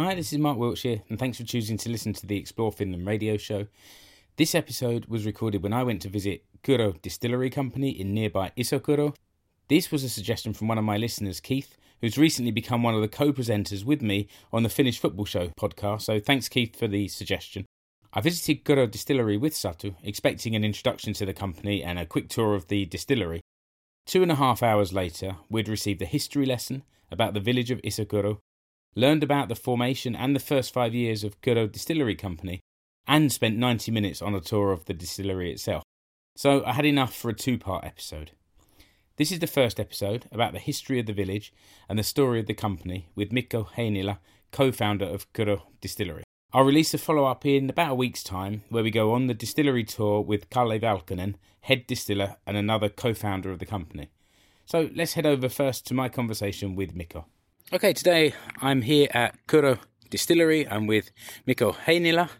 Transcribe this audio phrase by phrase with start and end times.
[0.00, 3.04] Hi, this is Mark Wiltshire, and thanks for choosing to listen to the Explore Finland
[3.04, 3.66] radio show.
[4.36, 9.16] This episode was recorded when I went to visit Kyrö Distillery Company in nearby Isokyrö.
[9.66, 13.00] This was a suggestion from one of my listeners, Keith, who's recently become one of
[13.00, 16.02] the co presenters with me on the Finnish Football Show podcast.
[16.02, 17.66] So thanks, Keith, for the suggestion.
[18.12, 22.28] I visited Kyrö Distillery with Satu, expecting an introduction to the company and a quick
[22.28, 23.40] tour of the distillery.
[24.06, 27.82] Two and a half hours later, we'd received a history lesson about the village of
[27.82, 28.38] Isokyrö,
[28.94, 32.60] learned about the formation and the first five years of Kyrö Distillery Company,
[33.06, 35.82] and spent 90 minutes on a tour of the distillery itself.
[36.36, 38.32] So I had enough for a two part episode.
[39.16, 41.52] This is the first episode about the history of the village
[41.88, 44.18] and the story of the company with Mikko Heinila,
[44.52, 46.22] co founder of Kyrö Distillery.
[46.52, 49.34] I'll release a follow up in about a week's time where we go on the
[49.34, 54.08] distillery tour with Kalle Valkonen, head distiller and another co founder of the company.
[54.64, 57.26] So let's head over first to my conversation with Mikko.
[57.70, 58.32] Okay, today
[58.62, 59.78] I'm here at Kyrö
[60.08, 60.66] Distillery.
[60.66, 61.10] I'm with
[61.44, 62.30] Mikko Heinila.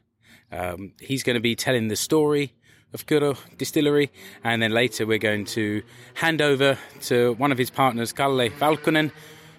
[0.50, 2.54] Um, he's going to be telling the story
[2.94, 4.10] of Kyrö Distillery,
[4.42, 5.82] and then later we're going to
[6.14, 9.12] hand over to one of his partners, Kalle Valkonen,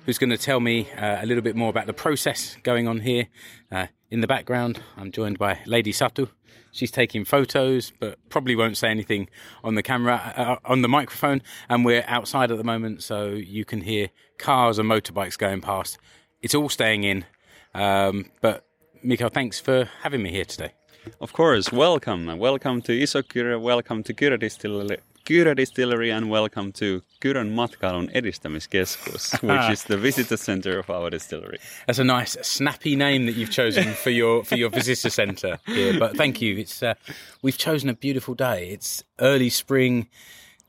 [0.08, 3.02] who's going to tell me uh, a little bit more about the process going on
[3.02, 3.28] here.
[3.72, 6.30] Uh, in the background, I'm joined by Lady Satu.
[6.72, 9.30] She's taking photos, but probably won't say anything
[9.64, 11.42] on the camera, uh, on the microphone.
[11.68, 15.98] And we're outside at the moment, so you can hear cars and motorbikes going past.
[16.42, 17.26] It's all staying in.
[17.74, 18.66] Um, but
[19.04, 20.74] Mikko, thanks for having me here today.
[21.22, 22.38] Of course, welcome.
[22.38, 24.98] Welcome to Isokyrö, welcome to Distillery,
[25.30, 31.12] Kyrö Distillery and welcome to Kyrön Matkailun Edistämiskeskus, which is the visitor center of our
[31.12, 31.60] distillery.
[31.86, 36.00] That's a nice, snappy name that you've chosen for your for your visitor centre here.
[36.00, 36.58] But thank you.
[36.58, 36.96] It's uh,
[37.44, 38.70] we've chosen a beautiful day.
[38.70, 40.08] It's early spring,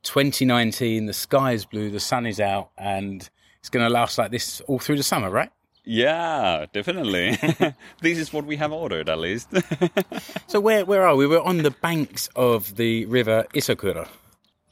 [0.03, 1.07] 2019.
[1.07, 3.31] The sky is blue, the sun is out, and
[3.61, 5.51] it's going to last like this all through the summer, right?
[5.85, 7.39] Yeah, definitely.
[8.03, 9.49] this is what we have ordered, at least.
[10.49, 11.27] so where where are we?
[11.27, 14.07] We're on the banks of the river Isokyrö.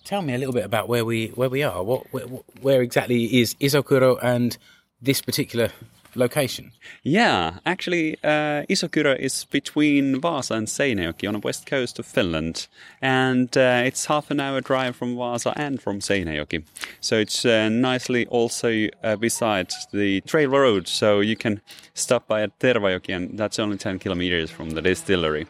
[0.09, 1.83] Tell me a little bit about where we where we are.
[1.83, 2.25] What where,
[2.63, 4.57] where exactly is Isokyrö and
[5.03, 5.69] this particular
[6.15, 6.73] location?
[7.03, 12.69] Yeah, actually, uh, Isokyrö is between Vaasa and Seinäjoki on the west coast of Finland,
[13.03, 16.65] and uh, it's half an hour drive from Vaasa and from Seinäjoki.
[17.03, 21.61] So it's uh, nicely also uh, beside the trail road, so you can
[21.93, 25.47] stop by at Tervajoki, and that's only 10 kilometers from the distillery.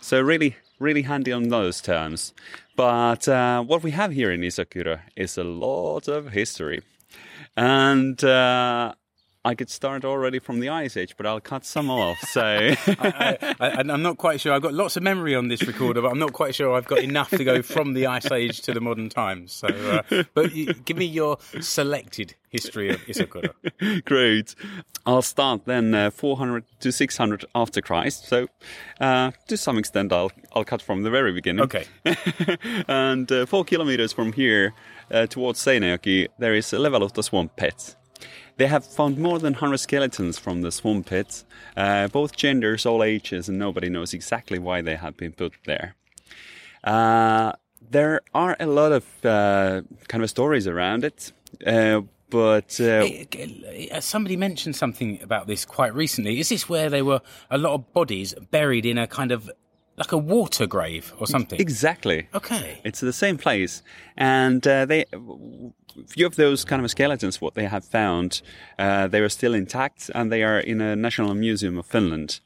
[0.00, 2.34] So really, really handy on those terms.
[2.76, 6.82] But uh, what we have here in Isokyrö is a lot of history.
[7.56, 8.94] And uh,
[9.46, 12.18] I could start already from the Ice Age, but I'll cut some off.
[12.20, 12.40] So
[12.86, 14.54] I, am not quite sure.
[14.54, 17.00] I've got lots of memory on this recorder, but I'm not quite sure I've got
[17.00, 19.52] enough to go from the Ice Age to the modern times.
[19.52, 24.04] So, uh, but you, give me your selected history of Isokyrö.
[24.06, 24.54] Great.
[25.04, 28.26] I'll start then uh, 400 to 600 after Christ.
[28.26, 28.46] So
[29.00, 31.64] uh, to some extent, I'll I'll cut from the very beginning.
[31.64, 31.84] Okay.
[32.88, 34.72] and uh, four kilometers from here
[35.10, 37.96] uh, towards Seinäjoki, there is a Levänluhta swamp pits.
[38.56, 41.44] They have found more than 100 skeletons from the swamp pits,
[41.76, 45.96] uh, both genders, all ages, and nobody knows exactly why they have been put there.
[46.84, 47.52] Uh,
[47.90, 51.32] there are a lot of uh, kind of stories around it,
[51.66, 53.06] uh, but uh,
[53.92, 56.38] uh, somebody mentioned something about this quite recently.
[56.38, 59.50] Is this where there were a lot of bodies buried in a kind of
[59.96, 61.60] like a water grave or something.
[61.60, 62.28] Exactly.
[62.34, 62.80] Okay.
[62.84, 63.82] It's the same place,
[64.16, 65.04] and uh, they
[66.08, 68.42] few of those kind of skeletons, what they have found,
[68.78, 72.40] uh, they are still intact, and they are in a national museum of Finland,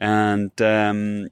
[0.00, 0.60] and.
[0.60, 1.28] Um,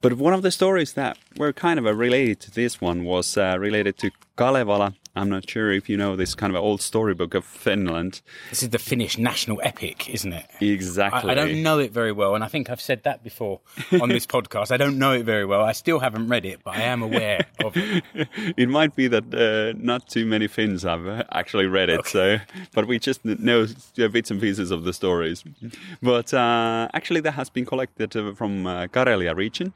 [0.00, 3.56] but one of the stories that were kind of related to this one was uh,
[3.58, 7.44] related to Kalevala I'm not sure if you know this kind of old storybook of
[7.44, 8.22] Finland.
[8.50, 10.46] This is the Finnish national epic, isn't it?
[10.60, 11.30] Exactly.
[11.30, 13.60] I, I, don't know it very well, and I think I've said that before
[14.00, 14.70] on this podcast.
[14.70, 15.62] I don't know it very well.
[15.62, 18.04] I still haven't read it, but I am aware of it.
[18.56, 22.10] It might be that uh, not too many Finns have actually read it, okay.
[22.10, 22.38] so
[22.74, 23.66] but we just know
[23.96, 25.42] bits and pieces of the stories.
[26.00, 29.72] But uh, actually, that has been collected uh, from uh, Karelia region.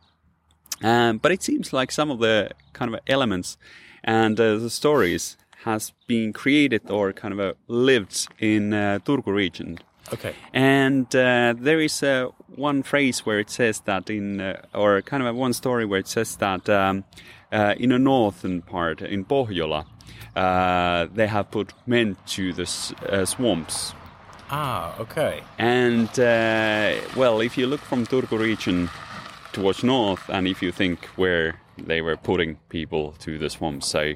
[0.83, 3.57] Um, but it seems like some of the kind of elements
[4.05, 9.33] and uh, the stories has been created or kind of uh, lived in uh, Turku
[9.33, 9.79] region.
[10.13, 10.35] Okay.
[10.53, 15.23] And uh, there is uh, one phrase where it says that in, uh, or kind
[15.23, 17.05] of one story where it says that um,
[17.53, 19.87] uh, in the northern part, in Pohjola,
[20.37, 22.63] uh, they have put men to the
[23.09, 23.95] uh, swamps.
[24.51, 25.43] Ah, okay.
[25.59, 26.11] And
[27.17, 28.91] well, if you look from Turku region
[29.53, 33.89] towards north, and if you think where they were putting people to the swamps.
[33.89, 34.15] So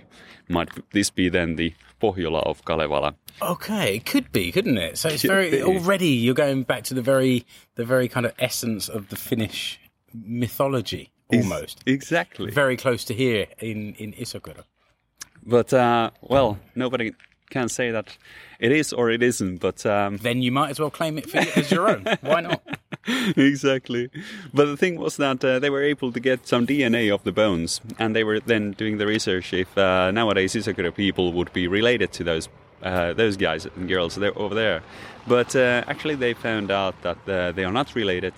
[0.49, 3.15] might this be then the Pohjola of Kalevala.
[3.43, 4.97] Okay, it could be, couldn't it?
[4.99, 5.63] So it's Could very be.
[5.63, 7.45] already you're going back to the very
[7.75, 9.79] the very kind of essence of the Finnish
[10.15, 11.83] mythology almost.
[11.87, 12.51] Exactly.
[12.51, 14.63] Very close to here in in Isokyrö.
[15.43, 17.13] But uh, well, nobody
[17.51, 18.17] can say that
[18.59, 19.59] it is or it isn't.
[19.59, 22.05] But um, Then you might as well claim it for, as your own.
[22.21, 22.63] Why not?
[23.37, 24.11] exactly.
[24.53, 27.33] But the thing was that uh, they were able to get some DNA of the
[27.33, 31.69] bones, and they were then doing the research if uh, nowadays Isokyrö people would be
[31.69, 32.49] related to those
[32.83, 34.83] uh, those guys and girls there over there.
[35.27, 38.35] But uh, actually, they found out that uh, they are not related,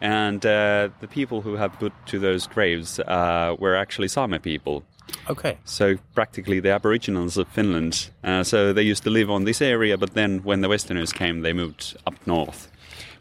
[0.00, 4.84] and uh, the people who have put to those graves uh, were actually Sami people.
[5.28, 5.58] Okay.
[5.64, 8.10] So practically the Aboriginals of Finland.
[8.22, 11.42] Uh, so they used to live on this area, but then when the Westerners came,
[11.42, 12.70] they moved up north.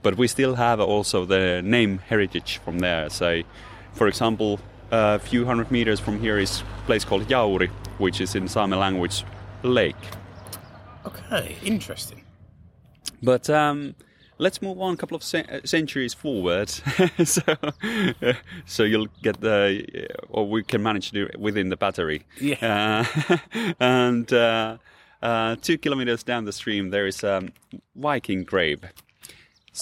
[0.02, 3.10] But we still have also the name heritage from there.
[3.10, 3.42] So,
[3.94, 4.60] for example,
[4.92, 8.78] a few hundred meters from here is a place called Jauri, which is in Sami
[8.78, 9.24] language
[9.64, 9.96] lake.
[11.06, 11.56] Okay.
[11.64, 12.22] Interesting.
[13.24, 13.96] But um,
[14.38, 16.70] let's move on a couple of uh, centuries forward,
[17.24, 17.42] so
[18.66, 22.26] so you'll get the, or we can manage to do it within the battery.
[22.40, 23.06] Yeah.
[23.30, 23.38] Uh,
[23.80, 24.78] and uh,
[25.22, 27.48] uh, two kilometers down the stream, there is a
[27.96, 28.84] Viking grave.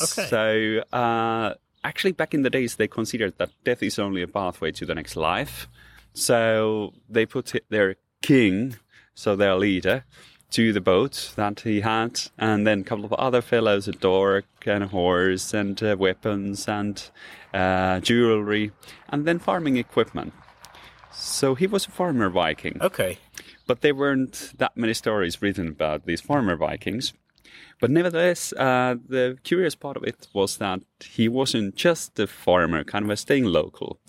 [0.01, 0.27] Okay.
[0.27, 4.71] So uh, actually, back in the days, they considered that death is only a pathway
[4.71, 5.67] to the next life.
[6.13, 8.77] So they put their king,
[9.15, 10.05] so their leader,
[10.53, 14.45] to the boat that he had, and then a couple of other fellows, a dork
[14.65, 17.09] and a horse and uh, weapons and
[17.53, 18.71] uh, jewelry,
[19.09, 20.33] and then farming equipment.
[21.11, 22.77] So he was a farmer Viking.
[22.81, 23.17] Okay.
[23.67, 27.13] But there weren't that many stories written about these farmer Vikings.
[27.79, 32.83] But nevertheless, uh, the curious part of it was that he wasn't just a farmer,
[32.83, 33.99] kind of a staying local.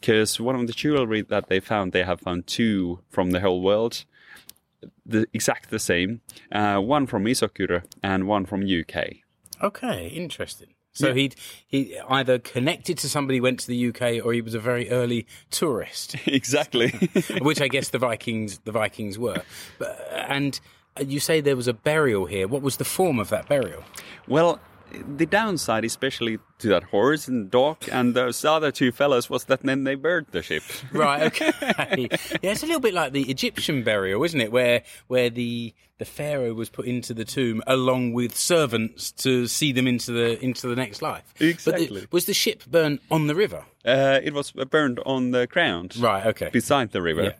[0.00, 3.62] Because one of the jewelry that they found, they have found two from the whole
[3.62, 4.04] world,
[5.14, 6.20] the exact the same.
[6.52, 8.94] Uh, one from Isokyrö and one from UK.
[9.62, 10.08] Okay.
[10.08, 10.68] Interesting.
[10.92, 11.14] So Yeah.
[11.14, 11.34] he'd
[11.66, 15.26] he either connected to somebody went to the UK, or he was a very early
[15.50, 16.90] tourist, exactly.
[17.40, 19.42] which I guess the Vikings the Vikings were.
[19.78, 19.92] But,
[20.28, 20.60] and
[21.04, 22.46] you say there was a burial here.
[22.46, 23.82] What was the form of that burial?
[24.28, 24.60] Well,
[25.16, 29.62] the downside, especially to that horse and dog and those other two fellows, was that
[29.62, 30.62] then they burned the ship.
[30.92, 31.22] Right.
[31.22, 31.52] Okay.
[32.42, 34.52] yeah, it's a little bit like the Egyptian burial, isn't it?
[34.52, 39.72] Where where the the pharaoh was put into the tomb along with servants to see
[39.72, 41.24] them into the into the next life.
[41.34, 42.06] But the- Exactly.
[42.10, 43.64] was the ship burned on the river?
[43.84, 45.96] Uh, it was burned on the ground.
[45.98, 46.26] Right.
[46.26, 46.50] Okay.
[46.52, 47.22] beside the river.
[47.22, 47.32] Yeah.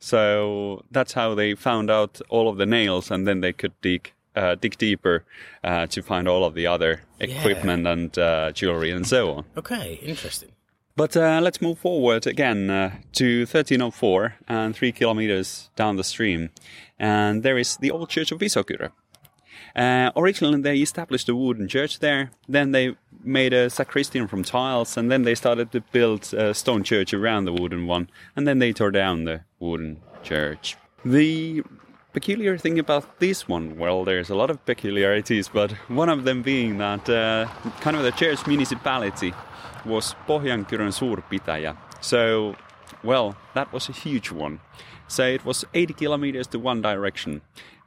[0.00, 4.12] So that's how they found out all of the nails, and then they could dig
[4.36, 5.24] uh, dig deeper
[5.62, 9.44] uh, to find all of the other equipment and uh, jewelry and so on.
[9.56, 9.98] Okay.
[10.02, 10.50] Interesting.
[10.96, 16.50] But uh, let's move forward again uh, to 1304 and three kilometers down the stream,
[17.00, 18.92] and there is the old church of Visokura.
[19.74, 22.30] Uh, originally, they established a wooden church there.
[22.48, 26.84] Then they made a sacristy from tiles, and then they started to build a stone
[26.84, 28.08] church around the wooden one.
[28.36, 30.76] And then they tore down the wooden church.
[31.04, 31.64] The
[32.14, 36.42] peculiar thing about this one, well, there's a lot of peculiarities, but one of them
[36.42, 37.46] being that uh,
[37.80, 39.32] kind of the church municipality
[39.84, 41.74] was Pohjankyrön suurpitäjä.
[42.00, 42.54] So,
[43.02, 44.58] well, that was a huge one.
[45.08, 47.42] So it was 80 kilometers to one direction.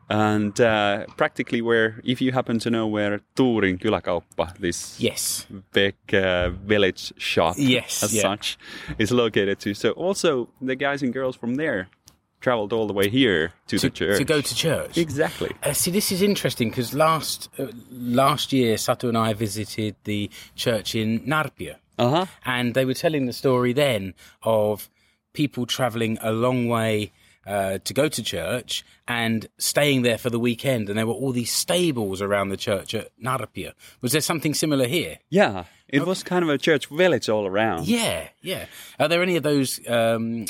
[0.10, 5.46] And uh, practically where, if you happen to know where Tuurin kyläkauppa, this Yes.
[5.74, 8.22] big uh, village shop Yes, as yeah.
[8.22, 8.58] such,
[8.98, 9.74] is located to.
[9.74, 11.90] So also the guys and girls from there
[12.40, 14.18] traveled all the way here to, To, the church.
[14.20, 14.98] to go to church.
[14.98, 15.52] Exactly.
[15.64, 20.30] Uh, see, this is interesting because last uh, last year, Satu and I visited the
[20.56, 21.76] church in Närpiö.
[22.00, 22.26] Uh huh.
[22.46, 24.14] and they were telling the story then
[24.44, 24.88] of
[25.34, 27.12] people travelling a long way
[27.48, 31.32] uh, to go to church and staying there for the weekend, and there were all
[31.32, 33.72] these stables around the church at Närpiö.
[34.02, 35.18] Was there something similar here?
[35.30, 37.88] Yeah, it was kind of a church village all around.
[37.88, 38.66] Yeah, yeah.
[39.00, 40.46] Are there any of those um,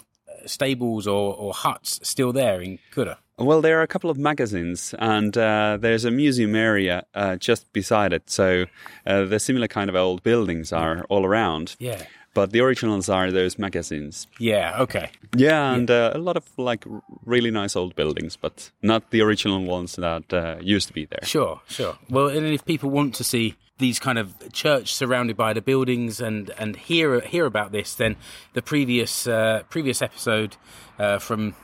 [0.46, 3.18] stables or, or huts still there in Kyrö?
[3.40, 7.72] Well, there are a couple of magazines, and uh, there's a museum area uh, just
[7.72, 8.32] beside it.
[8.32, 8.66] So
[9.06, 11.76] uh, the similar kind of old buildings are all around.
[11.78, 12.02] Yeah.
[12.34, 14.28] But the originals are those magazines.
[14.40, 14.82] Yeah.
[14.82, 15.12] Okay.
[15.36, 16.84] Yeah, and uh, a lot of like
[17.26, 21.24] really nice old buildings, but not the original ones that uh, used to be there.
[21.24, 21.98] Sure, sure.
[22.10, 26.20] Well, and if people want to see these kind of church surrounded by the buildings
[26.20, 28.16] and and hear hear about this, then
[28.54, 30.58] the previous uh, previous episode
[31.00, 31.56] uh, from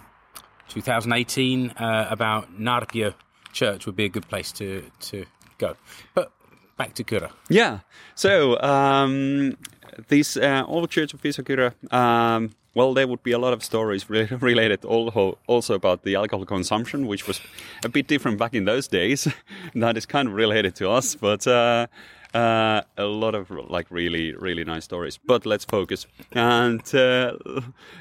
[0.70, 3.14] 2018 uh, about Närpiö
[3.52, 5.26] Church would be a good place to to
[5.58, 5.76] go.
[6.14, 6.32] But
[6.78, 7.32] back to Kyrö.
[7.50, 7.80] Yeah.
[8.16, 9.58] So um,
[10.08, 14.10] this uh, old church of Visokura, um, well, there would be a lot of stories
[14.10, 17.42] re- related also, about the alcohol consumption, which was
[17.84, 19.28] a bit different back in those days.
[19.76, 21.88] that is kind of related to us, but uh,
[22.34, 25.20] uh, a lot of like really, really nice stories.
[25.24, 26.08] But let's focus.
[26.32, 27.34] And uh,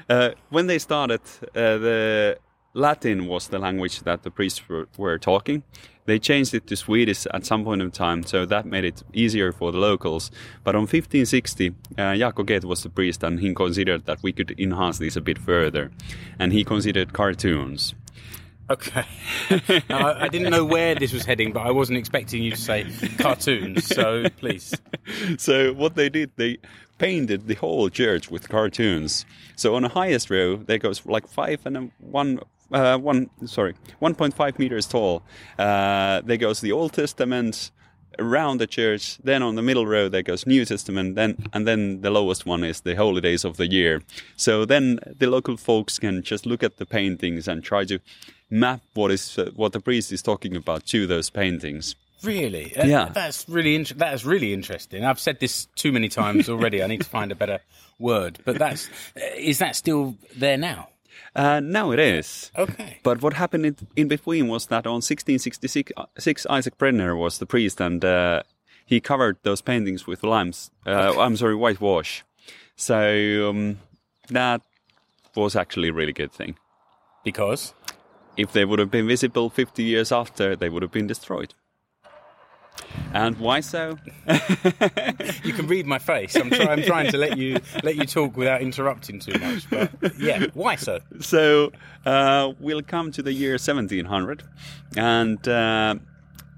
[0.09, 1.21] uh, when they started,
[1.55, 2.37] uh, the
[2.73, 5.63] Latin was the language that the priests were, were talking.
[6.05, 9.51] They changed it to Swedish at some point in time, so that made it easier
[9.51, 10.31] for the locals.
[10.63, 14.99] But on 1560, uh, Jaakko was the priest, and he considered that we could enhance
[14.99, 15.91] this a bit further.
[16.39, 17.95] And he considered cartoons.
[18.69, 19.05] Okay.
[19.89, 22.57] Now, I, I didn't know where this was heading, but I wasn't expecting you to
[22.57, 22.87] say
[23.19, 23.85] cartoons.
[23.85, 24.73] So please.
[25.37, 26.57] so what they did, they
[26.97, 29.25] painted the whole church with cartoons.
[29.55, 32.39] So on the highest row, there goes like five and one.
[32.71, 35.21] Uh, one sorry, 1.5 meters tall.
[35.59, 37.71] Uh, there goes the Old Testament
[38.19, 39.17] around the church.
[39.23, 41.15] Then on the middle row there goes New Testament.
[41.15, 44.01] Then and then the lowest one is the holy days of the year.
[44.35, 47.99] So then the local folks can just look at the paintings and try to
[48.49, 51.95] map what is uh, what the priest is talking about to those paintings.
[52.23, 52.75] Really?
[52.77, 53.09] Uh, Yeah.
[53.13, 55.03] That's really int- that's really interesting.
[55.03, 56.81] I've said this too many times already.
[56.81, 57.59] I need to find a better
[57.99, 58.39] word.
[58.45, 60.87] But that's uh, is that still there now?
[61.35, 62.51] Uh, now it is.
[62.57, 62.99] Okay.
[63.03, 67.45] But what happened in, in between was that on 1666, uh, Isaac Brenner was the
[67.45, 68.43] priest, and uh,
[68.85, 70.71] he covered those paintings with limes.
[70.85, 72.23] Uh, I'm sorry, whitewash.
[72.75, 73.79] So um,
[74.29, 74.61] that
[75.35, 76.57] was actually a really good thing.
[77.23, 77.73] Because
[78.35, 81.53] If they would have been visible 50 years after, they would have been destroyed.
[83.13, 83.97] And why so?
[85.43, 86.35] you can read my face.
[86.35, 89.69] I'm, try- I'm trying to let you let you talk without interrupting too much.
[89.69, 90.99] But yeah, why so?
[91.19, 91.71] so
[92.05, 94.43] uh, we'll come to the year 1700,
[94.97, 95.95] and uh,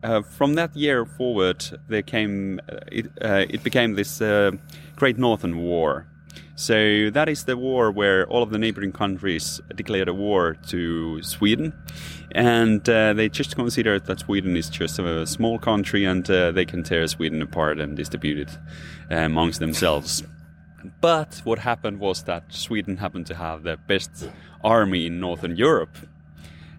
[0.04, 4.52] uh, from that year forward, there came uh, it, uh, it became this uh,
[4.96, 6.08] Great Northern War.
[6.56, 11.22] So that is the war where all of the neighboring countries declared a war to
[11.22, 11.74] Sweden,
[12.32, 16.64] and uh, they just considered that Sweden is just a small country and uh, they
[16.66, 18.58] can tear Sweden apart and distribute it
[19.12, 20.24] uh, amongst themselves.
[21.02, 24.30] But what happened was that Sweden happened to have the best
[24.64, 25.98] army in Northern Europe.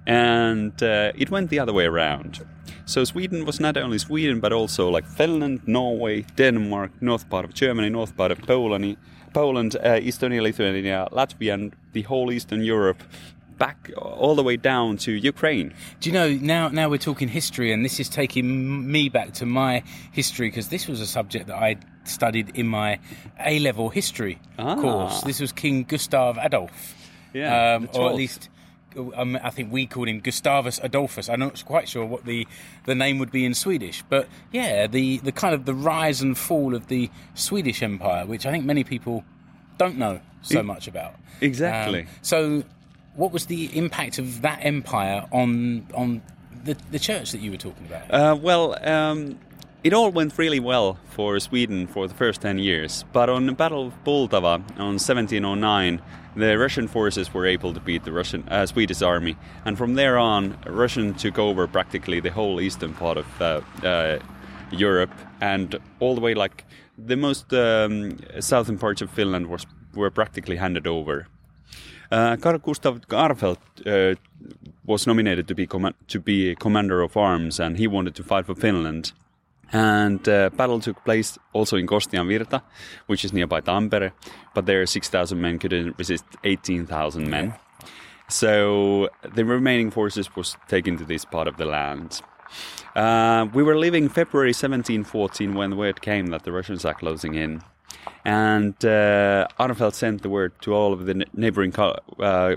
[0.07, 2.47] And uh, it went the other way around.
[2.85, 7.53] So Sweden was not only Sweden, but also like Finland, Norway, Denmark, north part of
[7.53, 8.97] Germany, north part of Poland,
[9.33, 13.03] Poland, uh, Estonia, Lithuania, Latvia, and the whole Eastern Europe,
[13.59, 15.73] back all the way down to Ukraine.
[16.01, 16.69] Do you know now?
[16.69, 20.87] Now we're talking history, and this is taking me back to my history because this
[20.87, 22.99] was a subject that I studied in my
[23.45, 24.75] A level history Ah.
[24.77, 25.23] course.
[25.23, 26.95] This was King Gustav Adolf.
[27.33, 28.49] Yeah, um, or at least
[28.97, 31.29] um, I think we called him Gustavus Adolphus.
[31.29, 32.47] I'm not quite sure what the,
[32.85, 36.37] the name would be in Swedish, but yeah, the, the kind of the rise and
[36.37, 39.25] fall of the Swedish Empire, which I think many people
[39.79, 41.15] don't know so much about.
[41.41, 42.03] Exactly.
[42.03, 42.65] Um, so,
[43.15, 46.23] what was the impact of that empire on on
[46.65, 48.11] the, the church that you were talking about?
[48.13, 49.39] Uh, well, um,
[49.85, 53.53] it all went really well for Sweden for the first 10 years, but on the
[53.53, 56.03] Battle of Poltava on 1709,
[56.37, 60.19] the Russian forces were able to beat the Russian uh, Swedish army, and from there
[60.19, 64.19] on, Russian took over practically the whole eastern part of uh, uh,
[64.71, 66.65] Europe, and all the way like
[66.99, 71.27] the most um, southern parts of Finland was were practically handed over.
[72.13, 74.15] Uh, Carl Gustav Armfelt uh,
[74.85, 78.47] was nominated to be comma- to be commander of arms, and he wanted to fight
[78.47, 79.13] for Finland.
[79.73, 82.63] And uh, battle took place also in Kostian Virta,
[83.07, 84.13] which is nearby Tampere,
[84.55, 87.55] but there 6,000 men couldn't resist 18,000 men.
[88.29, 92.21] So the remaining forces was taken to this part of the land.
[92.95, 97.35] Uh, we were leaving February 1714 when the word came that the Russians are closing
[97.35, 97.63] in.
[98.25, 99.47] And uh,
[99.91, 102.57] sent the word to all of the ne- neighboring uh,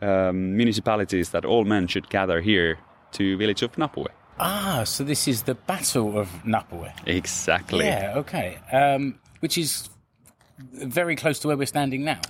[0.00, 2.78] um, municipalities that all men should gather here
[3.12, 4.06] to village of Napue.
[4.44, 6.90] Ah, so this is the Battle of Napue.
[7.06, 7.84] Exactly.
[7.84, 8.58] Yeah, okay.
[8.72, 9.88] Um, which is
[10.58, 12.20] very close to where we're standing now.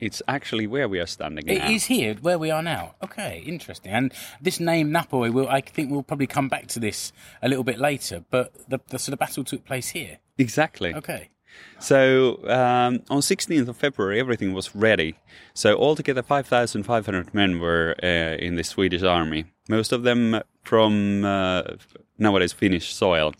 [0.00, 1.70] It's actually where we are standing It now.
[1.70, 2.94] is here, where we are now.
[3.02, 3.92] Okay, interesting.
[3.92, 7.64] And this name Napue, will I think we'll probably come back to this a little
[7.64, 8.24] bit later.
[8.30, 10.18] But the, the so the battle took place here.
[10.38, 10.94] Exactly.
[10.94, 11.30] Okay.
[11.80, 15.16] So um, on 16th of February, everything was ready.
[15.54, 18.06] So altogether, 5,500 men were uh,
[18.38, 19.46] in the Swedish army.
[19.68, 21.62] Most of them from uh,
[22.18, 23.34] nowadays Finnish soil,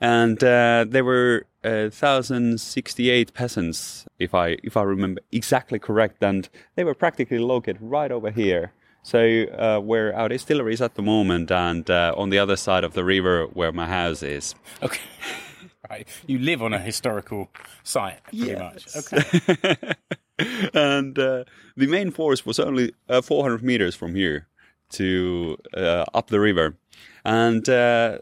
[0.00, 6.48] and uh, there were uh, 1,068 peasants, if I if I remember exactly correct, and
[6.74, 8.72] they were practically located right over here.
[9.04, 12.84] So uh, where our distillery is at the moment, and uh, on the other side
[12.84, 14.54] of the river where my house is.
[14.82, 15.00] Okay.
[15.90, 16.08] right.
[16.26, 17.50] You live on a historical
[17.82, 18.86] site, pretty much.
[18.96, 19.94] Okay.
[20.74, 21.44] and uh,
[21.76, 24.46] the main forest was only uh, 400 meters from here
[24.92, 26.76] to uh, up the river,
[27.24, 28.18] and uh,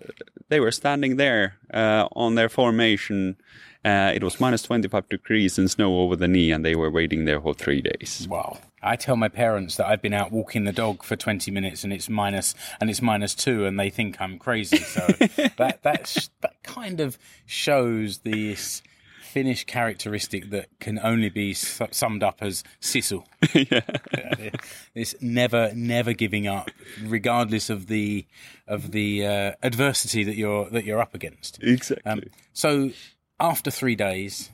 [0.48, 3.36] they were standing there uh, on their formation.
[3.82, 7.24] Uh, it was minus 25 degrees and snow over the knee, and they were waiting
[7.24, 8.26] there for three days.
[8.28, 8.58] Wow.
[8.82, 11.92] I tell my parents that I've been out walking the dog for 20 minutes and
[11.92, 14.78] it's minus and it's minus two and they think I'm crazy.
[14.78, 15.06] So
[15.58, 18.82] that that that kind of shows this
[19.30, 23.24] Finnish characteristic that can only be su- summed up as sisu.
[23.70, 24.50] yeah.
[24.94, 26.70] This never never giving up
[27.04, 28.26] regardless of the
[28.66, 31.62] of the uh, adversity that you're that you're up against.
[31.62, 32.10] Exactly.
[32.10, 32.22] Um,
[32.52, 32.90] so
[33.38, 34.50] after 3 days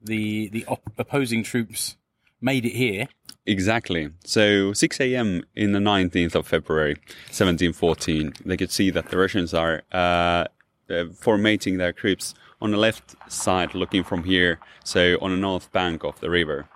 [0.00, 1.96] the the op- opposing troops
[2.40, 3.08] made it here
[3.44, 4.10] Exactly.
[4.24, 5.42] So 6 a.m.
[5.56, 6.94] in the 19th of February,
[7.26, 10.44] 1714, they could see that the Russians are uh,
[10.88, 15.70] uh, formating their troops on the left side, looking from here, so on the north
[15.72, 16.68] bank of the river.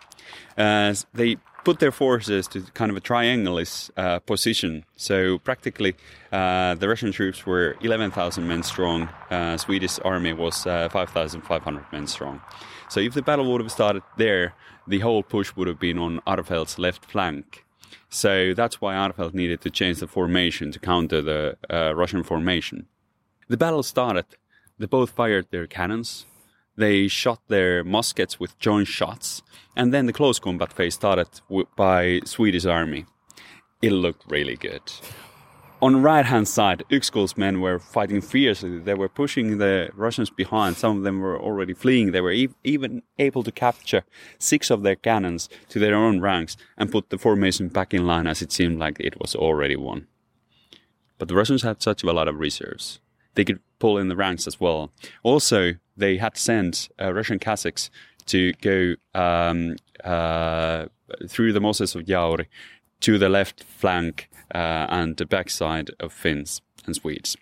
[0.58, 4.84] Uh, they put their forces to kind of a triangulous uh, position.
[4.96, 5.94] So practically,
[6.30, 9.08] uh, the Russian troops were 11,000 men strong.
[9.30, 12.40] Uh, Swedish army was uh, 5,500 men strong.
[12.88, 14.54] So if the battle would have started there,
[14.86, 17.64] the whole push would have been on Armfelt's left flank.
[18.08, 22.86] So that's why Arveld needed to change the formation to counter the uh, Russian formation.
[23.48, 24.26] The battle started.
[24.78, 26.26] They both fired their cannons.
[26.76, 29.42] They shot their muskets with joint shots,
[29.74, 31.28] and then the close combat phase started
[31.76, 33.06] by Swedish army.
[33.80, 34.82] It looked really good.
[35.82, 38.78] On right hand side, Uxkull's men were fighting fiercely.
[38.78, 40.76] They were pushing the Russians behind.
[40.76, 42.12] Some of them were already fleeing.
[42.12, 44.02] They were e- even able to capture
[44.38, 48.26] six of their cannons to their own ranks and put the formation back in line
[48.26, 50.06] as it seemed like it was already won.
[51.18, 53.00] But the Russians had such a lot of reserves.
[53.34, 54.90] They could pull in the ranks as well.
[55.22, 57.90] Also, they had sent uh, Russian Cossacks
[58.26, 60.86] to go um, uh,
[61.28, 62.46] through the Moses of Jauri
[63.00, 67.36] to the left flank uh, and the backside of Finns and Swedes.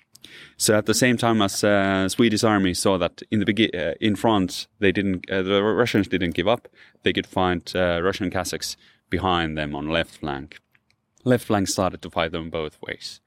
[0.56, 3.94] So at the same time as uh, Swedish army saw that in the begi- uh,
[4.00, 6.68] in front they didn't uh, the Russians didn't give up,
[7.02, 8.76] they could find uh, Russian Cossacks
[9.10, 10.58] behind them on left flank.
[11.24, 13.20] Left flank started to fight them both ways.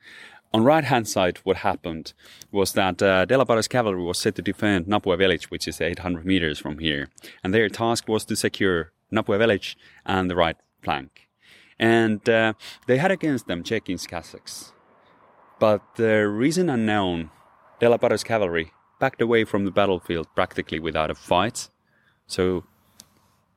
[0.58, 2.14] On right hand side, what happened
[2.52, 6.58] was that uh, Delapare's cavalry was set to defend Napue village, which is 800 meters
[6.58, 7.10] from here,
[7.44, 11.28] and their task was to secure Napue village and the right flank.
[11.78, 12.54] And uh,
[12.88, 14.74] they had against them Chekhin's Cossacks.
[15.60, 17.30] But the reason unknown,
[17.80, 21.70] Delapare's cavalry backed away from the battlefield practically without a fight.
[22.26, 22.64] So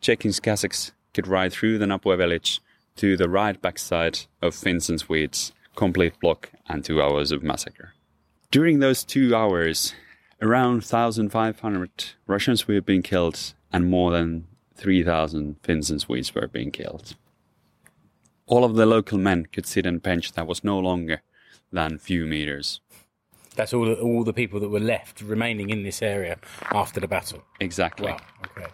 [0.02, 2.60] Chekhin's Cossacks could ride through the Napue village
[2.96, 7.94] to the right backside of Finns and Swedes, complete block and two hours of massacre.
[8.50, 9.94] During those two hours,
[10.42, 16.70] around 1,500 Russians were being killed and more than 3,000 Finns and Swedes were being
[16.70, 17.16] killed.
[18.46, 21.22] All of the local men could sit on a bench that was no longer
[21.72, 22.82] than few meters.
[23.56, 26.36] That's all the, all the people that were left remaining in this area
[26.72, 27.42] after the battle.
[27.58, 28.12] Exactly.
[28.12, 28.20] Wow.
[28.48, 28.70] Okay.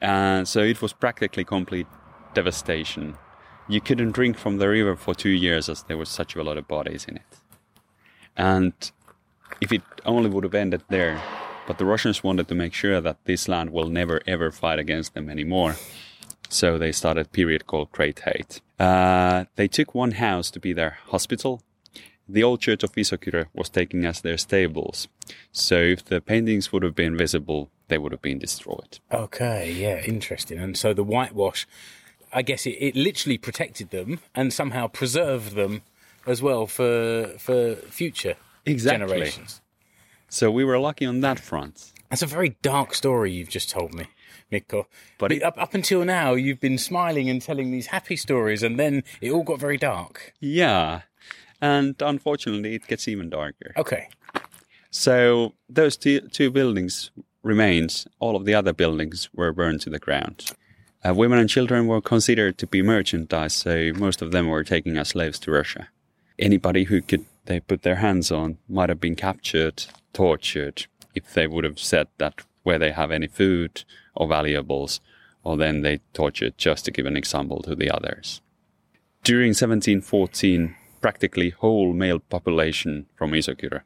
[0.00, 1.86] And so it was practically complete
[2.32, 3.18] devastation.
[3.68, 6.58] You couldn't drink from the river for two years as there was such a lot
[6.58, 7.40] of bodies in it.
[8.36, 8.72] And
[9.60, 11.20] if it only would have ended there,
[11.66, 15.14] but the Russians wanted to make sure that this land will never ever fight against
[15.14, 15.76] them anymore.
[16.48, 18.60] So they started a period called Great Hate.
[18.78, 21.62] Uh, they took one house to be their hospital.
[22.28, 25.08] The old church of Isokyrö was taken as their stables.
[25.52, 28.98] So if the paintings would have been visible, they would have been destroyed.
[29.12, 30.58] Okay, yeah, interesting.
[30.58, 31.66] And so the whitewash,
[32.34, 35.82] I guess it, it literally protected them and somehow preserved them
[36.26, 38.34] as well for for future
[38.66, 39.06] Exactly.
[39.06, 39.60] generations.
[40.28, 41.92] So we were lucky on that front.
[42.10, 44.06] That's a very dark story you've just told me,
[44.50, 44.86] Mikko.
[45.18, 48.78] But it- up up until now, you've been smiling and telling these happy stories, and
[48.78, 50.32] then it all got very dark.
[50.40, 51.02] Yeah.
[51.60, 53.72] And unfortunately, it gets even darker.
[53.76, 54.08] Okay,
[54.90, 57.10] So those two, two buildings
[57.42, 58.04] remained.
[58.18, 60.52] All of the other buildings were burned to the ground.
[61.06, 64.96] Uh, women and children were considered to be merchandise, so most of them were taken
[64.96, 65.88] as slaves to Russia.
[66.38, 71.46] Anybody who could they put their hands on might have been captured, tortured, if they
[71.46, 75.00] would have said that where they have any food or valuables,
[75.42, 78.40] or then they tortured just to give an example to the others.
[79.22, 83.82] During 1714, practically whole male population from Isokyrö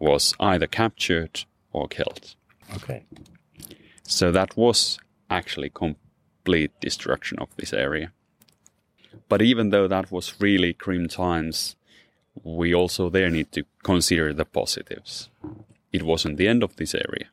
[0.00, 2.34] was either captured or killed.
[2.74, 3.04] okay.
[4.02, 4.98] So that was
[5.30, 5.70] actually
[6.42, 8.10] complete destruction of this area.
[9.28, 11.76] But even though that was really grim times,
[12.42, 15.30] we also there need to consider the positives.
[15.92, 17.28] It wasn't the end of this area.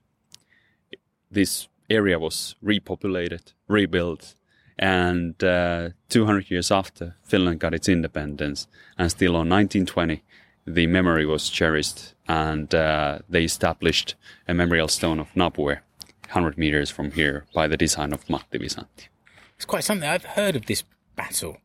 [1.31, 4.35] This area was repopulated, rebuilt,
[4.81, 8.67] And uh, 200 years after Finland got its independence,
[8.97, 10.23] and still on 1920,
[10.65, 14.15] the memory was cherished, and uh, they established
[14.47, 15.79] a memorial stone of Napue,
[16.29, 19.07] 100 meters from here, by the design of Matti Visanti.
[19.55, 20.07] It's quite something.
[20.07, 20.83] I've heard of this
[21.15, 21.57] battle,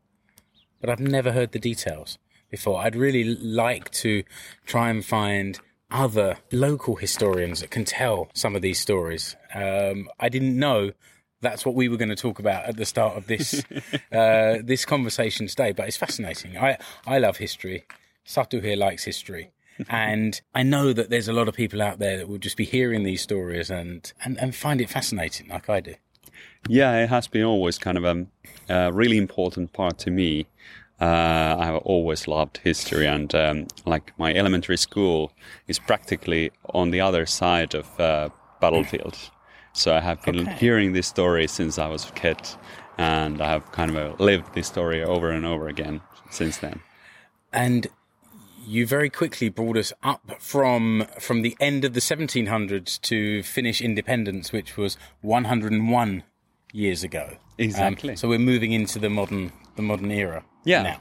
[0.81, 2.17] but I've never heard the details
[2.49, 2.81] before.
[2.81, 4.23] I'd really like to
[4.65, 5.59] try and find
[5.91, 9.35] other local historians that can tell some of these stories.
[9.53, 10.91] Um, I didn't know
[11.41, 13.63] that's what we were going to talk about at the start of this
[14.11, 16.57] uh, this conversation today, but it's fascinating.
[16.57, 17.85] I I love history.
[18.25, 19.51] Satu here likes history.
[19.89, 22.65] And I know that there's a lot of people out there that will just be
[22.65, 25.95] hearing these stories and, and, and find it fascinating, like I do.
[26.67, 28.25] Yeah, it has been always kind of a,
[28.69, 30.47] a really important part to me.
[30.99, 35.31] Uh, I've always loved history, and um, like my elementary school
[35.67, 38.29] is practically on the other side of uh,
[38.61, 39.17] battlefield.
[39.73, 40.55] So I have been Okay.
[40.57, 42.37] hearing this story since I was a kid,
[42.97, 45.99] and I have kind of lived this story over and over again
[46.31, 46.79] since then.
[47.51, 47.87] and
[48.65, 53.81] you very quickly brought us up from from the end of the 1700s to Finnish
[53.81, 56.23] independence, which was 101
[56.73, 57.25] years ago.
[57.31, 58.15] Um, Exactly.
[58.15, 60.43] so we're moving into the modern the modern era.
[60.63, 60.83] Yeah.
[60.83, 60.99] Now.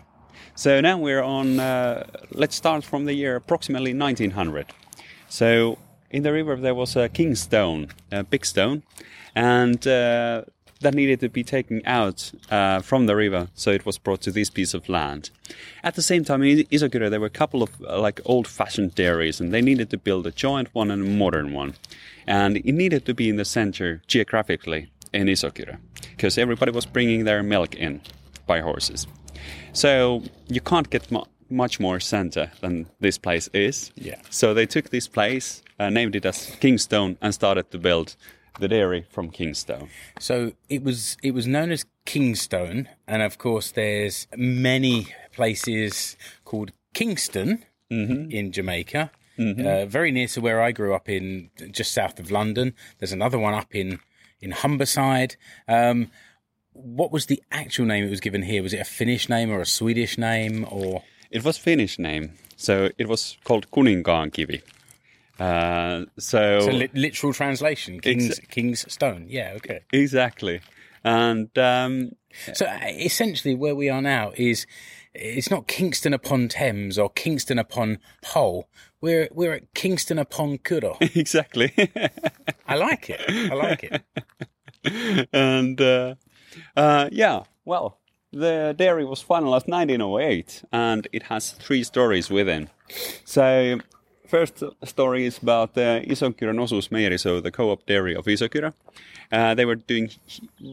[0.56, 1.58] So now we're on.
[1.58, 4.66] Uh, let's start from the year approximately 1900.
[5.28, 5.78] So
[6.10, 8.82] in the river there was a king stone, a big stone,
[9.34, 10.42] and uh,
[10.84, 13.48] that needed to be taken out uh, from the river.
[13.54, 15.30] So it was brought to this piece of land.
[15.82, 19.40] At the same time, in Isokyrö there were a couple of uh, like old-fashioned dairies,
[19.40, 21.74] and they needed to build a joint one and a modern one,
[22.26, 25.76] and it needed to be in the center geographically in Isokyrö
[26.16, 28.00] because everybody was bringing their milk in
[28.46, 29.06] by horses.
[29.72, 33.92] So you can't get mu- much more center than this place is.
[33.96, 34.20] Yeah.
[34.30, 38.16] So they took this place, uh, named it as Kingstone, and started to build
[38.60, 39.88] the dairy from Kingstone.
[40.18, 46.72] So it was it was known as Kingstone, and of course there's many places called
[46.92, 47.64] Kingston
[48.30, 52.74] in Jamaica, uh, very near to where I grew up in, just south of London.
[52.98, 54.00] There's another one up in
[54.40, 55.36] in Humberside.
[55.68, 56.10] Um,
[56.72, 58.62] what was the actual name it was given here?
[58.62, 61.02] Was it a Finnish name or a Swedish name or?
[61.30, 64.62] It was Finnish name, so it was called Kuninkaankivi.
[65.38, 69.26] Uh, so So li- literal translation, King's Ex- King's Stone.
[69.28, 69.80] Yeah, okay.
[69.92, 70.60] exactly,
[71.02, 72.12] and um,
[72.52, 74.66] So uh, essentially, where we are now is
[75.12, 78.68] it's not Kingston upon Thames or Kingston upon Hull.
[79.00, 80.96] We're we're at Kingston upon Kyrö.
[81.16, 81.72] exactly,
[82.68, 83.20] I like it.
[83.28, 85.28] I like it.
[85.32, 86.14] and uh,
[86.76, 87.98] uh, yeah, well,
[88.32, 92.68] the dairy was finalized 1908, and it has three stories within.
[93.24, 93.78] So,
[94.26, 98.72] first story is about the Isokyrön osuusmeijeri, so the co-op dairy of Isokyrö.
[99.32, 100.10] Uh, they were doing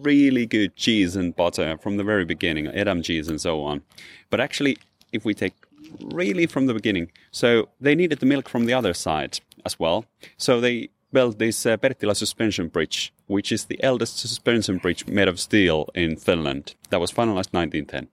[0.04, 3.82] really good cheese and butter from the very beginning, Edam cheese and so on.
[4.30, 4.78] But actually,
[5.12, 5.54] if we take
[6.00, 10.06] really from the beginning, so they needed the milk from the other side as well.
[10.38, 11.78] So they built this uh,
[12.14, 16.76] suspension bridge, which is the eldest suspension bridge made of steel in Finland.
[16.90, 18.08] That was finalized 1910.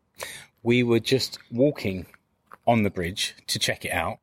[0.62, 2.07] We were just walking
[2.66, 4.18] on the bridge to check it out,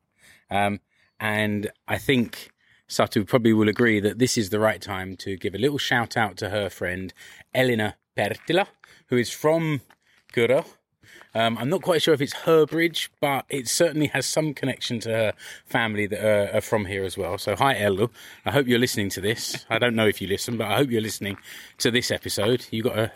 [0.50, 0.80] um,
[1.20, 2.50] and I think
[2.88, 6.16] Satu probably will agree that this is the right time to give a little shout
[6.16, 7.12] out to her friend
[7.54, 8.66] Elina Perttila,
[9.08, 9.80] who is from
[10.32, 10.64] Kyrö.
[11.34, 15.00] Um, I'm not quite sure if it's her bridge, but it certainly has some connection
[15.00, 15.32] to her
[15.66, 17.36] family that are, are from here as well.
[17.36, 18.10] So, hi, Ellu.
[18.46, 19.66] I hope you're listening to this.
[19.68, 21.36] I don't know if you listen, but I hope you're listening
[21.78, 22.66] to this episode.
[22.70, 23.12] You got a,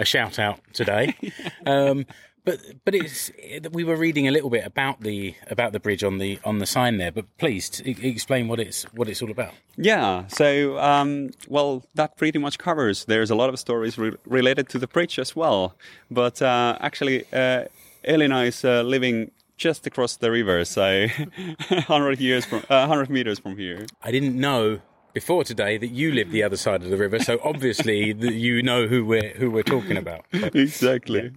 [0.00, 1.14] a shout out today.
[1.66, 2.06] Um,
[2.50, 3.30] but but it's
[3.72, 6.66] we were reading a little bit about the about the bridge on the on the
[6.66, 7.12] sign there.
[7.12, 9.52] But please t- explain what it's what it's all about.
[9.76, 13.06] Yeah, so, um, well, that pretty much covers.
[13.06, 15.74] There's a lot of stories re- related to the bridge as well.
[16.10, 17.64] But uh, actually, uh,
[18.04, 21.06] Elina is uh, living just across the river, so
[21.68, 23.86] 100 years from uh, 100 meters from here.
[24.02, 24.80] I didn't know
[25.12, 28.62] before today that you live the other side of the river, so obviously that you
[28.62, 30.24] know who we're who we're talking about.
[30.32, 31.32] So, exactly.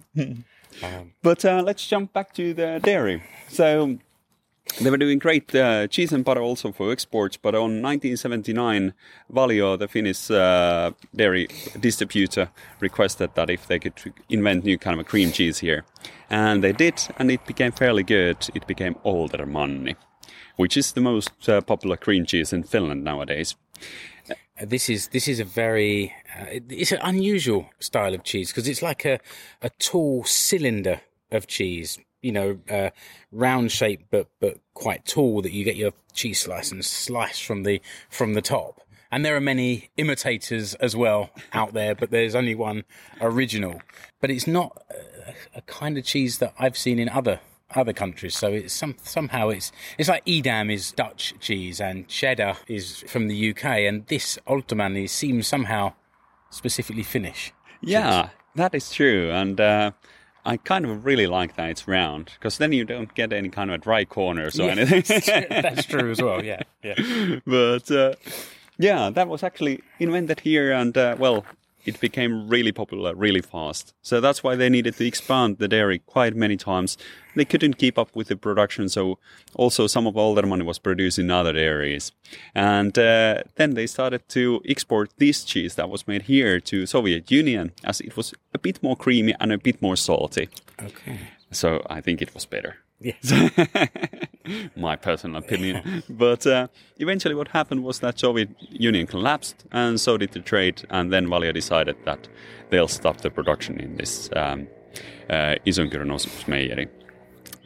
[0.82, 3.22] Um, But uh, let's jump back to the dairy.
[3.48, 3.98] So
[4.80, 8.92] they were doing great uh, cheese and butter also for exports, but on 1979,
[9.32, 11.48] Valio, the Finnish uh, dairy
[11.80, 12.48] distributor,
[12.80, 13.94] requested that if they could
[14.28, 15.84] invent new kind of a cream cheese here.
[16.30, 18.48] And they did, and it became fairly good.
[18.54, 19.96] It became Oltermanni,
[20.56, 23.56] which is the most uh, popular cream cheese in Finland nowadays.
[24.60, 28.82] This is this is a very uh, it's an unusual style of cheese because it's
[28.82, 29.18] like a
[29.62, 31.98] a tall cylinder of cheese.
[32.22, 32.90] You know, uh,
[33.32, 37.64] round shape but but quite tall that you get your cheese slice and slice from
[37.64, 38.80] the from the top.
[39.10, 42.84] And there are many imitators as well out there, but there's only one
[43.20, 43.80] original.
[44.20, 47.40] But it's not a, a kind of cheese that I've seen in other
[47.76, 48.36] other countries.
[48.36, 53.28] So it's some somehow it's it's like Edam is Dutch cheese and cheddar is from
[53.28, 55.92] the UK, and this Oltermanni seems somehow
[56.50, 57.52] specifically Finnish.
[57.80, 59.60] Yeah, that is true, and.
[59.60, 59.90] Uh,
[60.46, 63.70] I kind of really like that it's round because then you don't get any kind
[63.70, 65.22] of a dry corners or Yeah, anything.
[65.48, 66.44] That's true as well.
[66.44, 66.96] Yeah, yeah.
[67.46, 68.12] but uh,
[68.78, 71.46] yeah, that was actually invented here, and uh, well,
[71.84, 73.94] it became really popular really fast.
[74.02, 76.96] So that's why they needed to expand the dairy quite many times.
[77.36, 79.18] They couldn't keep up with the production, so
[79.54, 82.12] also some of Oltermanni was produced in other areas.
[82.54, 87.30] And uh, then they started to export this cheese that was made here to Soviet
[87.30, 90.48] Union, as it was a bit more creamy and a bit more salty.
[90.80, 91.18] Okay.
[91.50, 93.32] So I think it was better Yes.
[94.76, 96.02] my personal opinion.
[96.08, 100.86] but uh, eventually, what happened was that Soviet Union collapsed, and so did the trade.
[100.90, 102.28] And then Valio decided that
[102.70, 104.68] they'll stop the production in this um,
[105.30, 105.56] uh.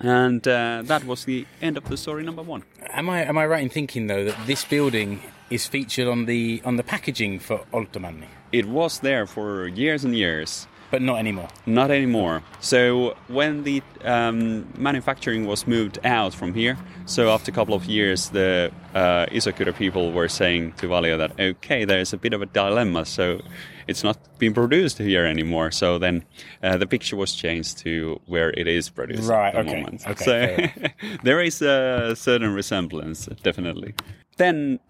[0.00, 2.62] And uh, that was the end of the story number one.
[2.90, 6.62] Am I am I right in thinking though that this building is featured on the
[6.64, 10.68] on the packaging for Oltermanni, It was there for years and years.
[10.90, 11.48] But not anymore?
[11.66, 12.42] Not anymore.
[12.60, 17.84] So when the um, manufacturing was moved out from here, so after a couple of
[17.84, 22.40] years, the uh, Isokyrö people were saying to Valio that okay, there's a bit of
[22.40, 23.04] a dilemma.
[23.04, 23.40] So
[23.86, 25.70] it's not being produced here anymore.
[25.70, 26.24] So then
[26.62, 30.06] uh, the picture was changed to where it is produced Right, at the okay, moment.
[30.06, 30.88] okay, so
[31.22, 33.94] there is a certain resemblance, definitely.
[34.38, 34.80] Then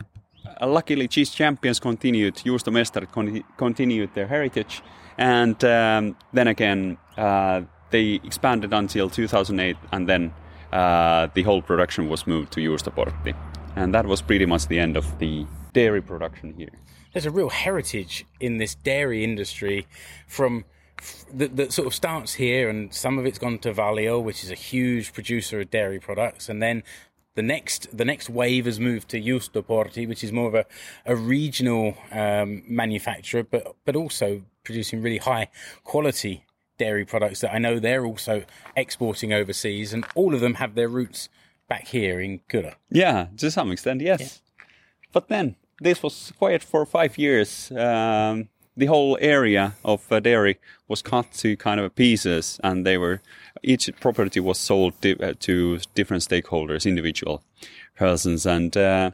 [0.60, 4.82] uh, luckily, cheese champions continued, Juustomestarit con- continued their heritage,
[5.18, 10.32] and um, then again uh, they expanded until 2008, and then
[10.72, 13.34] uh, the whole production was moved to Juustoportti,
[13.76, 16.70] and that was pretty much the end of the dairy production here.
[17.12, 19.86] There's a real heritage in this dairy industry
[20.26, 20.64] from
[21.32, 24.50] that, that sort of starts here, and some of it's gone to Valio, which is
[24.50, 26.82] a huge producer of dairy products, and then
[27.34, 30.66] the next the next wave has moved to Juustoportti, which is more of a,
[31.06, 35.48] a regional um, manufacturer, but but also producing really high
[35.82, 36.44] quality
[36.76, 38.44] dairy products that I know they're also
[38.76, 41.28] exporting overseas, and all of them have their roots
[41.68, 42.74] back here in Kyrö.
[42.90, 44.42] Yeah, to some extent, yes.
[45.12, 47.72] But then this was quiet for five years.
[47.72, 52.98] Um, the whole area of uh, dairy was cut to kind of pieces, and they
[52.98, 53.20] were
[53.62, 57.42] each property was sold di- uh, to different stakeholders, individual
[57.96, 59.10] persons, and uh,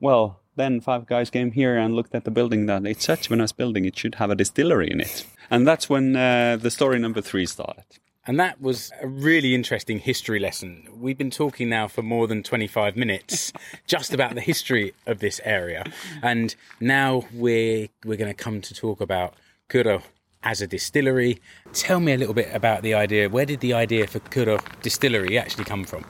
[0.00, 2.66] well, then five guys came here and looked at the building.
[2.66, 5.88] That it's such a nice building; it should have a distillery in it, and that's
[5.88, 7.84] when uh, the story number three started.
[8.24, 10.86] And that was a really interesting history lesson.
[10.96, 13.52] We've been talking now for more than 25 minutes
[13.88, 15.84] just about the history of this area.
[16.22, 19.34] And now we're, we're going to come to talk about
[19.68, 20.04] Kyrö
[20.44, 21.40] as a distillery.
[21.72, 23.28] Tell me a little bit about the idea.
[23.28, 26.04] Where did the idea for Kyrö Distillery actually come from?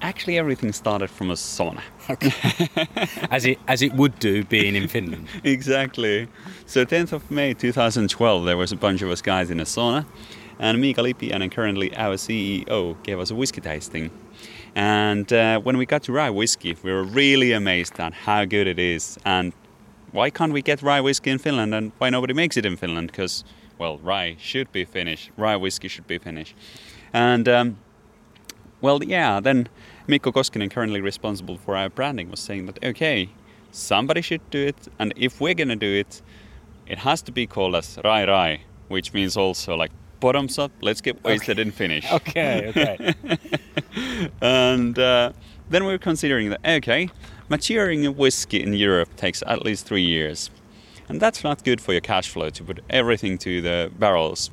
[0.00, 1.82] Actually, everything started from a sauna.
[3.30, 5.26] As it, as it would do being in Finland.
[5.44, 6.28] exactly.
[6.66, 10.06] So 10th of May 2012, there was a bunch of us guys in a sauna,
[10.58, 14.10] and Miika Lipiäinen, currently our CEO, gave us a whiskey tasting.
[14.74, 18.66] And uh, when we got to rye whiskey, we were really amazed at how good
[18.66, 19.52] it is, and
[20.12, 23.08] why can't we get rye whiskey in Finland, and why nobody makes it in Finland?
[23.08, 23.44] Because,
[23.78, 26.54] well, rye should be Finnish, rye whiskey should be Finnish,
[27.12, 27.76] and um,
[28.80, 29.68] well, yeah, then
[30.08, 33.28] Mikko Koskinen, currently responsible for our branding, was saying that okay,
[33.70, 36.22] somebody should do it, and if we're gonna do it,
[36.86, 41.02] it has to be called as Rai Rai, which means also like bottoms up, let's
[41.02, 42.10] get wasted and finish.
[42.10, 43.14] Okay, okay.
[44.40, 45.32] And uh,
[45.68, 47.10] then we were considering that okay,
[47.50, 50.50] maturing a whiskey in Europe takes at least three years,
[51.10, 54.50] and that's not good for your cash flow to put everything to the barrels.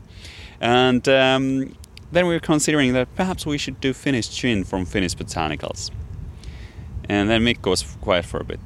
[0.59, 1.75] And um,
[2.11, 5.91] then we were considering that perhaps we should do Finnish gin from Finnish botanicals.
[7.07, 8.59] And then Mikko was quiet for a bit.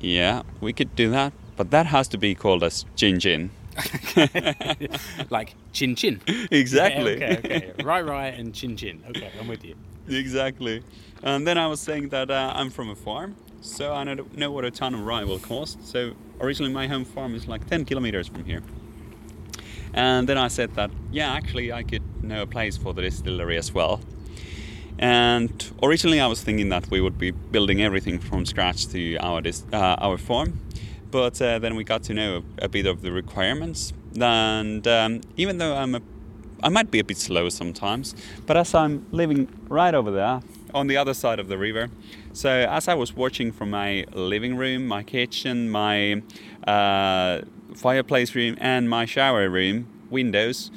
[0.00, 3.50] Yeah, we could do that, but that has to be called as gin gin.
[5.30, 6.20] like chin chin.
[6.50, 7.20] Exactly.
[7.20, 7.82] Yeah, okay, okay.
[7.84, 9.02] Right, right, and chin chin.
[9.08, 9.74] Okay, I'm with you.
[10.08, 10.82] exactly.
[11.22, 14.50] And then I was saying that uh, I'm from a farm, so I know, know
[14.50, 15.84] what a ton of rye will cost.
[15.86, 18.62] So originally my home farm is like 10 kilometers from here.
[19.94, 23.56] And then I said that, yeah, actually I could know a place for the distillery
[23.56, 24.00] as well.
[24.98, 29.40] And originally I was thinking that we would be building everything from scratch to our
[29.40, 30.58] dis- uh, our farm,
[31.10, 33.92] but uh, then we got to know a bit of the requirements.
[34.20, 36.00] And um, even though I'm a,
[36.62, 40.40] I might be a bit slow sometimes, but as I'm living right over there,
[40.74, 41.90] on the other side of the river.
[42.32, 46.22] So as I was watching from my living room, my kitchen, my
[46.66, 47.42] uh,
[47.74, 50.70] fireplace room, and my shower room windows,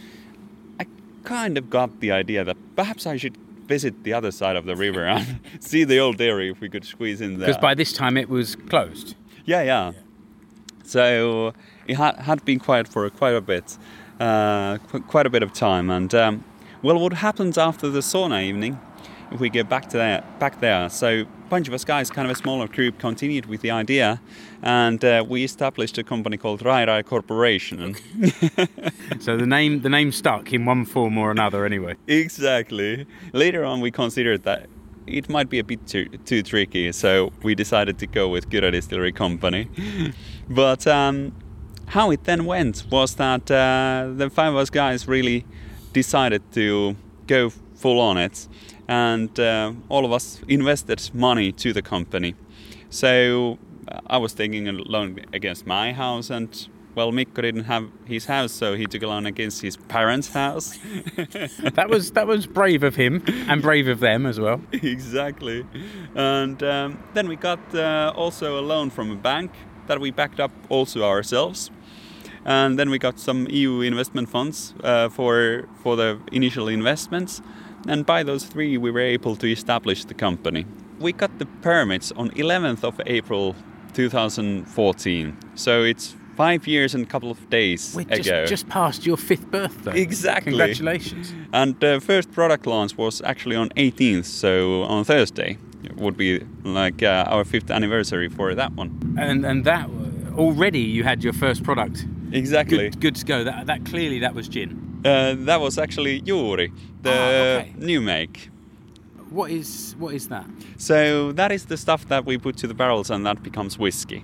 [0.80, 0.86] I
[1.24, 4.76] kind of got the idea that perhaps I should visit the other side of the
[4.76, 7.48] river and see the old dairy if we could squeeze in there.
[7.48, 9.16] Because by this time it was closed.
[9.46, 9.92] Yeah, yeah.
[10.84, 11.54] So
[11.88, 13.78] it had, had been quiet for quite a bit,
[14.20, 15.90] uh, qu- quite a bit of time.
[15.90, 16.44] And um,
[16.82, 18.80] well, what happens after the sauna evening?
[19.32, 20.90] If we get back to there, back there.
[20.90, 24.22] So a bunch of us guys, kind of a smaller group, continued with the idea,
[24.62, 27.96] and uh, we established a company called Rai Rai Corporation.
[29.20, 31.96] So the name the name stuck in one form or another anyway.
[32.08, 33.06] Exactly.
[33.34, 34.68] Later on, we considered that
[35.06, 38.72] it might be a bit too, too tricky, so we decided to go with Kyrö
[38.72, 39.68] Distillery Company.
[40.50, 41.34] but um,
[41.88, 45.46] how it then went was that uh, the five of us guys really
[45.94, 46.96] decided to
[47.28, 48.48] go full on it,
[48.92, 52.36] and uh, all of us invested money to the company.
[52.90, 56.68] So uh, I was taking a loan against my house and.
[56.94, 60.78] Well, Mikko didn't have his house, so he took a loan against his parents' house.
[61.78, 64.60] That was that was brave of him and brave of them as well.
[64.74, 65.66] exactly.
[66.16, 69.52] And um, then we got uh, also a loan from a bank
[69.88, 71.72] that we backed up also ourselves.
[72.44, 77.42] And then we got some EU investment funds uh, for for the initial investments.
[77.88, 80.66] And by those three, we were able to establish the company.
[81.00, 83.56] We got the permits on 11th of April
[83.94, 85.38] 2014.
[85.56, 88.18] So it's five years and a couple of days We're ago.
[88.18, 90.00] just, just past your fifth birthday.
[90.00, 90.52] Exactly.
[90.52, 91.34] Congratulations.
[91.54, 95.58] And the first product launch was actually on 18th, so on Thursday.
[95.84, 99.16] It would be like uh, our fifth anniversary for that one.
[99.20, 99.90] And and that
[100.38, 102.06] already you had your first product.
[102.32, 102.90] Exactly.
[102.90, 103.44] Good, good to go.
[103.44, 104.91] That that clearly that was gin.
[105.06, 107.74] Uh, that was actually Juuri, the Ah, okay.
[107.78, 108.50] new make.
[109.30, 110.46] What is what is that?
[110.78, 114.24] So that is the stuff that we put to the barrels and that becomes whiskey.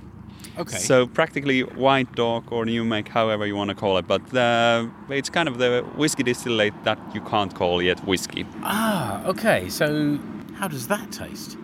[0.59, 0.77] Okay.
[0.77, 4.87] So practically white dog or new make, however you want to call it, but uh,
[5.09, 8.45] it's kind of the whiskey distillate that you can't call yet whiskey.
[8.63, 9.69] ah, okay.
[9.69, 10.17] So
[10.59, 11.57] how does that taste?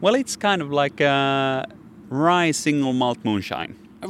[0.00, 1.66] Well, it's kind of like a
[2.08, 3.74] rye single malt moonshine.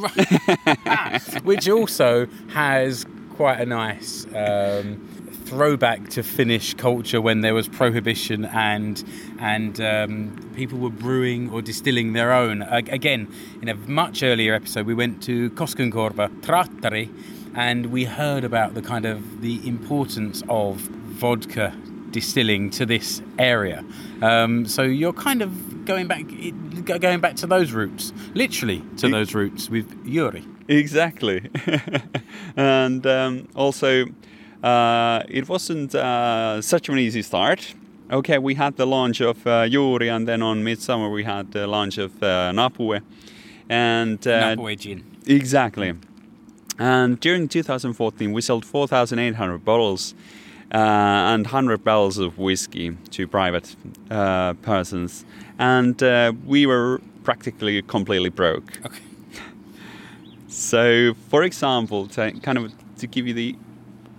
[1.45, 3.05] Which also has
[3.41, 4.99] quite a nice um,
[5.47, 9.03] throwback to Finnish culture when there was prohibition and
[9.39, 12.61] and um, people were brewing or distilling their own.
[12.61, 17.09] Again, in a much earlier episode, we went to Koskenkorva Trattari,
[17.55, 21.75] and we heard about the kind of the importance of vodka
[22.11, 23.83] distilling to this area.
[24.21, 26.25] Um, so you're kind of going back,
[26.85, 30.45] going back to those roots, literally to those roots with Juuri.
[30.71, 31.51] Exactly.
[32.57, 34.07] and um, also,
[34.63, 37.75] uh, it wasn't uh, such an easy start.
[38.11, 41.67] Okay, we had the launch of uh, Juuri, and then on Midsummer we had the
[41.67, 43.01] launch of uh, Napue.
[43.69, 45.05] And uh, Napue gin.
[45.27, 45.95] Exactly.
[46.79, 50.15] And during 2014, we sold 4,800 bottles
[50.73, 53.75] uh, and 100 barrels of whiskey to private
[54.11, 55.25] uh, persons.
[55.59, 58.81] And uh, we were practically completely broke.
[58.87, 59.01] Okay.
[60.61, 63.57] So, for example, to kind of to give you the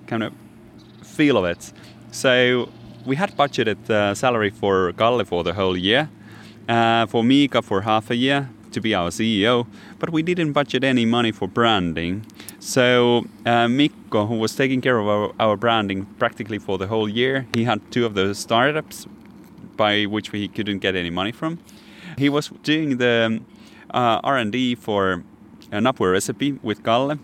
[0.07, 0.33] kind of
[1.03, 1.71] feel of it,
[2.11, 2.67] so
[3.05, 6.09] we had budgeted uh, salary for Kalle for the whole year,
[6.67, 9.67] uh, for Miika for half a year to be our CEO,
[9.99, 12.25] but we didn't budget any money for branding.
[12.59, 17.07] So uh, Mikko, who was taking care of our, our branding practically for the whole
[17.07, 19.05] year, he had two of the startups
[19.77, 21.59] by which he couldn't get any money from.
[22.17, 23.41] He was doing the
[23.93, 25.23] uh, R&D for
[25.71, 27.17] an Napue recipe with Kalle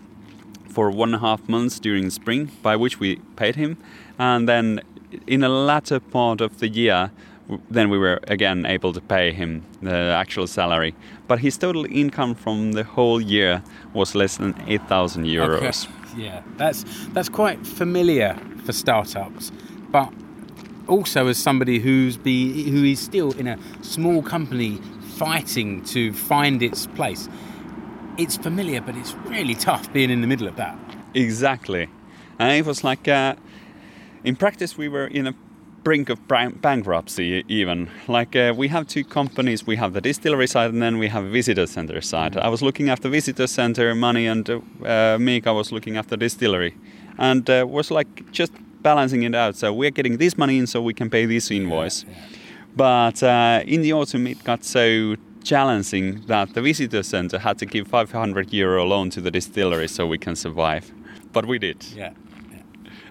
[0.68, 3.76] for one and a half months during spring, by which we paid him,
[4.18, 4.80] and then
[5.26, 7.10] in the latter part of the year,
[7.70, 10.94] then we were again able to pay him the actual salary.
[11.26, 13.62] But his total income from the whole year
[13.94, 15.86] was less than eight thousand euros.
[15.86, 16.22] Okay.
[16.22, 16.84] Yeah, that's
[17.14, 19.52] that's quite familiar for startups,
[19.90, 20.12] but
[20.86, 24.78] also as somebody who's be who is still in a small company
[25.16, 27.28] fighting to find its place.
[28.18, 30.76] It's familiar, but it's really tough being in the middle of that.
[31.14, 31.88] Exactly.
[32.40, 33.36] And it was like, uh,
[34.24, 35.34] in practice, we were in a
[35.84, 37.88] brink of bankruptcy even.
[38.08, 41.24] Like, uh, we have two companies we have the distillery side and then we have
[41.24, 42.36] a visitor center side.
[42.36, 44.60] I was looking after visitor center money, and uh,
[45.18, 46.74] Miika was looking after distillery.
[47.18, 49.54] And uh, was like just balancing it out.
[49.54, 52.04] So we're getting this money in so we can pay this invoice.
[52.74, 55.16] But uh, in the autumn, it got so
[55.48, 60.06] challenging that the visitor center had to give 500 euro loan to the distillery so
[60.06, 60.92] we can survive.
[61.32, 61.84] But we did.
[61.96, 62.12] Yeah.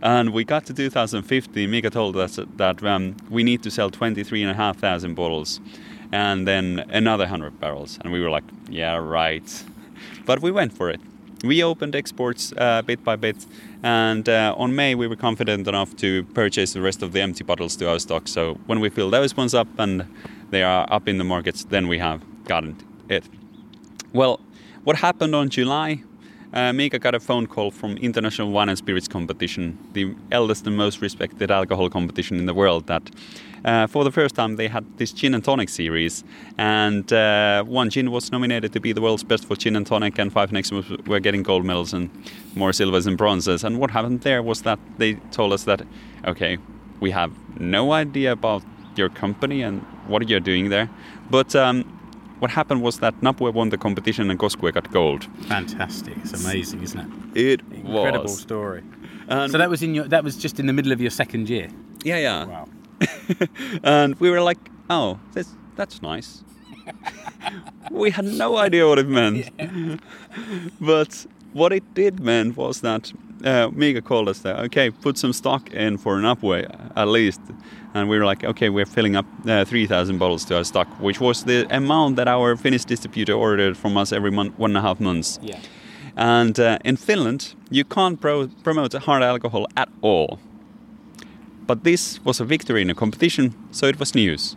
[0.04, 1.70] And we got to 2015.
[1.70, 5.60] Miika told us that um, we need to sell 23,500 bottles
[6.12, 7.98] and then another 100 barrels.
[8.02, 9.64] And we were like, yeah, right.
[10.26, 11.02] But we went for it.
[11.44, 13.46] We opened exports uh, bit by bit,
[13.84, 17.44] and uh, on May we were confident enough to purchase the rest of the empty
[17.44, 18.28] bottles to our stock.
[18.28, 20.08] So when we fill those ones up and
[20.50, 22.76] they are up in the markets, then we have gotten
[23.10, 23.24] it.
[24.14, 24.40] Well,
[24.84, 26.04] what happened on July?
[26.54, 30.78] Uh, Miika got a phone call from International Wine and Spirits Competition, the eldest and
[30.78, 32.88] most respected alcohol competition in the world.
[32.88, 33.12] That
[33.66, 36.24] uh, for the first time they had this gin and tonic series,
[36.58, 40.18] and uh, one gin was nominated to be the world's best for gin and tonic,
[40.18, 40.72] and five next
[41.06, 42.10] were getting gold medals and
[42.56, 43.66] more silvers and bronzes.
[43.66, 45.82] And what happened there was that they told us that,
[46.26, 46.58] okay,
[47.02, 48.64] we have no idea about
[48.96, 50.90] your company and what you're doing there,
[51.30, 51.84] but um,
[52.40, 55.26] what happened was that Napue won the competition and Koskue got gold.
[55.48, 56.16] Fantastic!
[56.18, 57.00] It's amazing, isn't
[57.36, 57.38] it?
[57.52, 58.40] It Incredible was.
[58.40, 58.84] story.
[59.30, 61.50] And So that was in your that was just in the middle of your second
[61.50, 61.68] year.
[62.06, 62.46] yeah, yeah.
[62.46, 62.68] Wow.
[63.84, 64.58] and we were like,
[64.90, 66.44] oh, that's, that's nice.
[67.92, 69.50] we had no idea what it meant.
[70.82, 73.12] but what it did mean was that
[73.44, 76.66] uh, Miika called us there, okay, put some stock in for an upway
[76.96, 77.42] at least.
[77.94, 81.20] And we were like, okay, we're filling up uh, 3,000 bottles to our stock, which
[81.20, 84.82] was the amount that our Finnish distributor ordered from us every month, one and a
[84.82, 85.40] half months.
[85.42, 85.60] Yeah.
[86.16, 90.40] And uh, in Finland, you can't pro- promote hard alcohol at all.
[91.68, 94.56] But this was a victory in a competition, so it was news.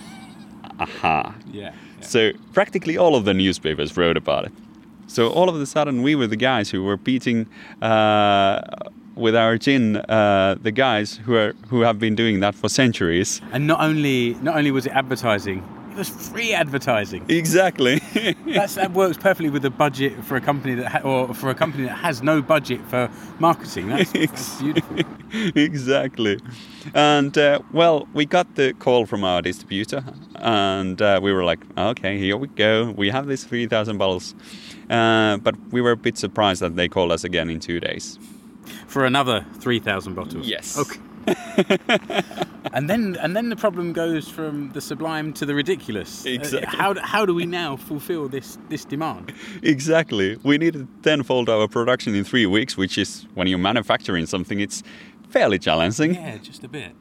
[0.80, 1.34] Aha.
[1.52, 1.74] Yeah.
[2.00, 4.52] So practically all of the newspapers wrote about it.
[5.12, 7.46] So all of a sudden, we were the guys who were beating
[7.82, 8.62] uh,
[9.14, 13.42] with our gin uh, the guys who are who have been doing that for centuries.
[13.52, 17.26] And not only not only was it advertising, it was free advertising.
[17.28, 18.00] Exactly.
[18.46, 21.54] That's, that works perfectly with a budget for a company that ha- or for a
[21.54, 23.88] company that has no budget for marketing.
[23.88, 24.96] That's, that's beautiful.
[25.54, 26.40] exactly.
[26.94, 30.02] And uh, well, we got the call from our distributor,
[30.36, 32.92] and uh, we were like, okay, here we go.
[32.96, 34.34] We have these 3,000 bottles.
[34.90, 38.18] Uh, but we were a bit surprised that they called us again in two days.
[38.86, 40.46] For another three thousand bottles.
[40.46, 40.78] Yes.
[40.78, 41.00] Okay.
[42.72, 46.26] and then and then the problem goes from the sublime to the ridiculous.
[46.26, 46.78] Uh, Exactly.
[46.78, 49.32] how, how do we now fulfill this this demand?
[49.62, 50.36] Exactly.
[50.42, 54.82] We needed tenfold our production in three weeks, which is when you're manufacturing something, it's
[55.32, 56.14] fairly challenging.
[56.14, 56.92] Yeah, just a bit.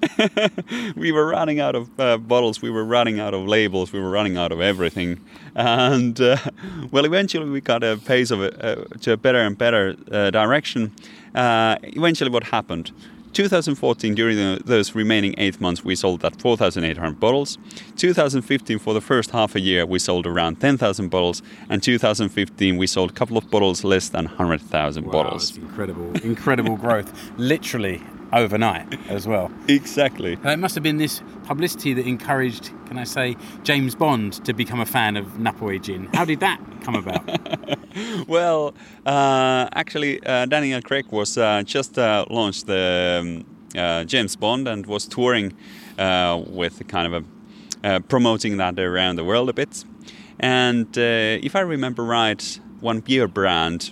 [0.96, 4.10] we were running out of uh, bottles, we were running out of labels, we were
[4.10, 5.20] running out of everything.
[5.56, 6.38] And uh,
[6.92, 10.32] well, eventually we got a pace of it uh, to a better and better uh,
[10.32, 10.92] direction.
[11.36, 12.92] Uh, eventually, what happened?
[13.34, 17.58] 2014, during the, those remaining eight months, we sold that 4,800 bottles.
[17.96, 21.42] 2015, for the first half a year, we sold around 10,000 bottles.
[21.70, 25.56] And 2015, we sold a couple of bottles less than 100,000 Wow, bottles.
[25.58, 27.32] incredible, incredible growth.
[27.38, 28.02] Literally
[28.34, 29.52] overnight as well.
[29.68, 30.38] Exactly.
[30.44, 34.54] Uh, it must have been this publicity that encouraged, can I say, James Bond to
[34.54, 36.08] become a fan of Napue gin.
[36.14, 37.24] How did that come about?
[38.26, 38.74] Well,
[39.06, 43.46] uh, actually, uh, Daniel Craig was uh, just uh, launched the um,
[43.78, 45.52] uh, James Bond and was touring
[46.00, 47.28] uh, with kind of a
[47.84, 49.84] uh, promoting that around the world a bit.
[50.40, 51.02] And uh,
[51.44, 53.92] if I remember right, one beer brand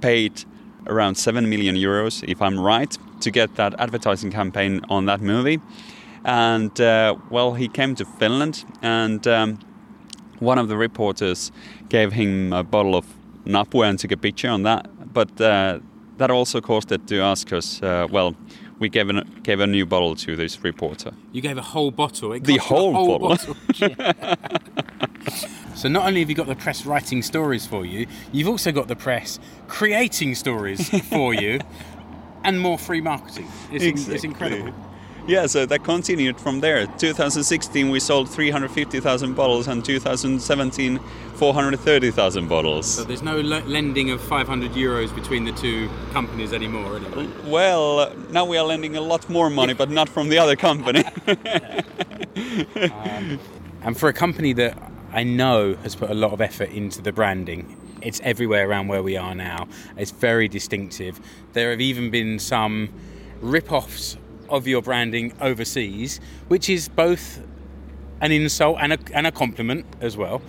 [0.00, 0.44] paid
[0.86, 5.60] around seven million euros, if I'm right, to get that advertising campaign on that movie.
[6.24, 9.26] And uh, well, he came to Finland and.
[9.26, 9.58] Um,
[10.40, 11.52] one of the reporters
[11.88, 13.06] gave him a bottle of
[13.44, 14.86] Napue and took a picture on that.
[15.12, 15.80] But uh,
[16.18, 18.34] that also caused it to ask us uh, well,
[18.78, 21.12] we gave, an, gave a new bottle to this reporter.
[21.32, 22.32] You gave a whole bottle.
[22.32, 23.56] It The cost you a whole bottle.
[25.74, 28.88] so not only have you got the press writing stories for you, you've also got
[28.88, 31.60] the press creating stories for you,
[32.44, 33.48] and more free marketing.
[33.72, 34.72] It's, in- it's incredible.
[35.26, 36.86] Yeah, so that continued from there.
[36.86, 40.98] 2016, we sold 350,000 bottles, and 2017,
[41.36, 42.86] 430,000 bottles.
[42.86, 46.96] So there's no le- lending of 500 euros between the two companies anymore.
[46.96, 47.28] Anyway.
[47.46, 51.04] Well, now we are lending a lot more money, but not from the other company.
[52.36, 53.38] Um,
[53.82, 54.76] and for a company that
[55.12, 59.02] I know has put a lot of effort into the branding, it's everywhere around where
[59.02, 59.68] we are now.
[59.96, 61.20] It's very distinctive.
[61.52, 62.88] There have even been some
[63.40, 64.16] rip-offs
[64.54, 67.42] of your branding overseas, which is both
[68.20, 70.40] an insult and a, and a compliment as well.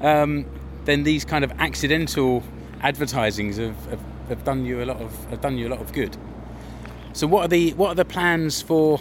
[0.00, 0.46] Um,
[0.84, 2.42] then these kind of accidental
[2.82, 5.92] advertisings have, have, have done you a lot of have done you a lot of
[5.92, 6.16] good.
[7.12, 9.00] So what are the what are the plans for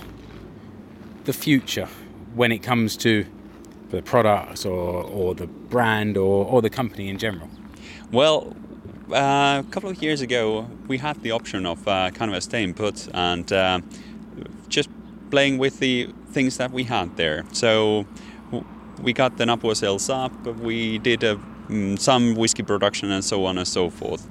[1.25, 1.89] the future
[2.33, 3.25] when it comes to
[3.89, 7.49] the products or, or the brand or, or the company in general?
[8.11, 8.55] Well,
[9.11, 12.73] uh, a couple of years ago, we had the option of uh, kind of staying
[12.73, 13.79] put and uh,
[14.73, 14.89] just
[15.29, 17.45] playing with the things that we had there.
[17.51, 18.05] So
[19.01, 21.35] we got the Napue sales up, we did a,
[21.69, 24.27] mm, some whiskey production and so on and so forth.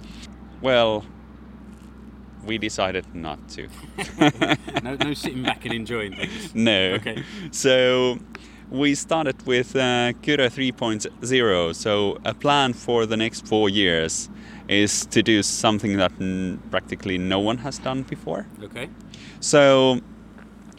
[0.61, 1.05] Well,
[2.45, 3.69] we decided not to.
[4.83, 6.55] no, no sitting back and enjoying things.
[6.55, 6.95] No.
[6.95, 7.23] Okay.
[7.51, 8.19] So
[8.71, 11.75] we started with uh, Kyrö 3.0.
[11.75, 14.29] So a plan for the next four years
[14.69, 18.47] is to do something that n- practically no one has done before.
[18.63, 18.89] Okay.
[19.41, 20.01] So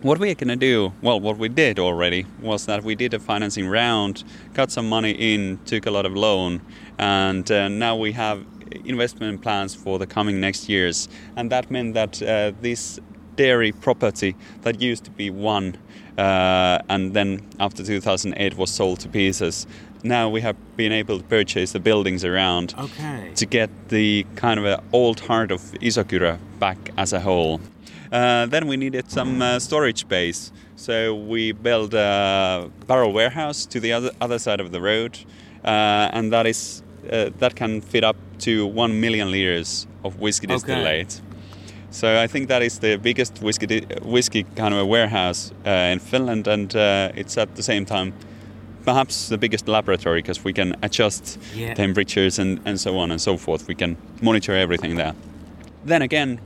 [0.03, 3.67] what we're gonna do, well, what we did already was that we did a financing
[3.67, 4.23] round,
[4.53, 6.61] got some money in, took a lot of loan,
[6.99, 8.45] and uh, now we have
[8.85, 11.07] investment plans for the coming next years.
[11.35, 12.99] And that meant that uh, this
[13.35, 15.77] dairy property that used to be one,
[16.17, 19.65] uh, and then after 2008 was sold to pieces.
[20.03, 23.31] Now we have been able to purchase the buildings around Okay.
[23.35, 27.61] to get the kind of a old heart of Isokyrö back as a whole.
[28.13, 33.79] Uh, then we needed some uh, storage space, so we built a barrel warehouse to
[33.79, 35.17] the other other side of the road,
[35.65, 40.45] uh, and that is uh, that can fit up to one million liters of whiskey
[40.45, 40.53] Okay.
[40.55, 41.21] distillate.
[41.89, 45.69] So I think that is the biggest whiskey di- whiskey kind of a warehouse uh,
[45.93, 48.13] in Finland, and uh, it's at the same time
[48.85, 51.73] perhaps the biggest laboratory because we can adjust Yeah.
[51.73, 53.67] temperatures and, and so on and so forth.
[53.67, 55.13] We can monitor everything there.
[55.85, 56.39] Then again,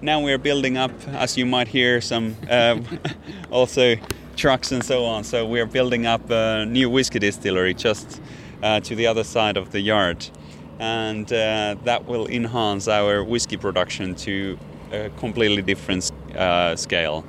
[0.00, 2.78] now we're building up, as you might hear, some uh,
[3.50, 3.96] also
[4.36, 5.24] trucks and so on.
[5.24, 8.20] So we're building up a new whiskey distillery just
[8.62, 10.28] uh, to the other side of the yard,
[10.78, 14.58] and uh, that will enhance our whiskey production to
[14.92, 17.24] a completely different uh, scale.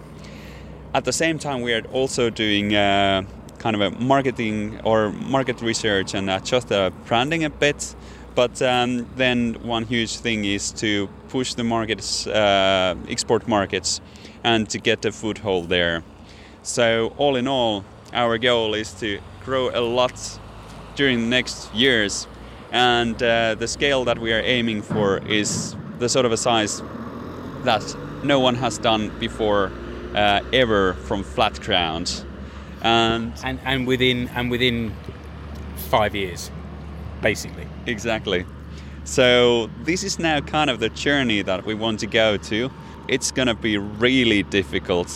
[0.93, 3.24] At the same time, we are also doing uh,
[3.59, 7.95] kind of a marketing or market research and adjust the branding a bit.
[8.38, 13.99] But um, then one huge thing is to push the markets, uh, export markets,
[14.43, 16.03] and to get a foothold there.
[16.61, 17.83] So all in all,
[18.13, 20.39] our goal is to grow a lot
[20.95, 22.27] during the next years,
[22.71, 26.83] and uh, the scale that we are aiming for is the sort of a size
[27.63, 29.71] that no one has done before
[30.13, 32.23] uh, ever from flat ground.
[32.83, 34.93] And And and within and within
[35.89, 36.51] five years,
[37.22, 37.68] basically.
[37.86, 38.45] exactly.
[39.03, 42.70] So this is now kind of the journey that we want to go to.
[43.07, 45.09] It's gonna be really difficult,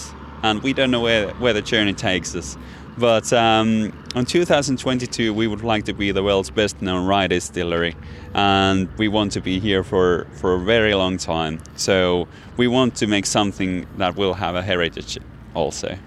[0.44, 2.58] and we don't know where, where the journey takes us.
[2.98, 7.96] But um, in 2022, we would like to be the world's best known rye distillery,
[8.34, 11.60] and we want to be here for, for a very long time.
[11.76, 12.28] So
[12.58, 15.18] we want to make something that will have a heritage
[15.54, 15.98] also.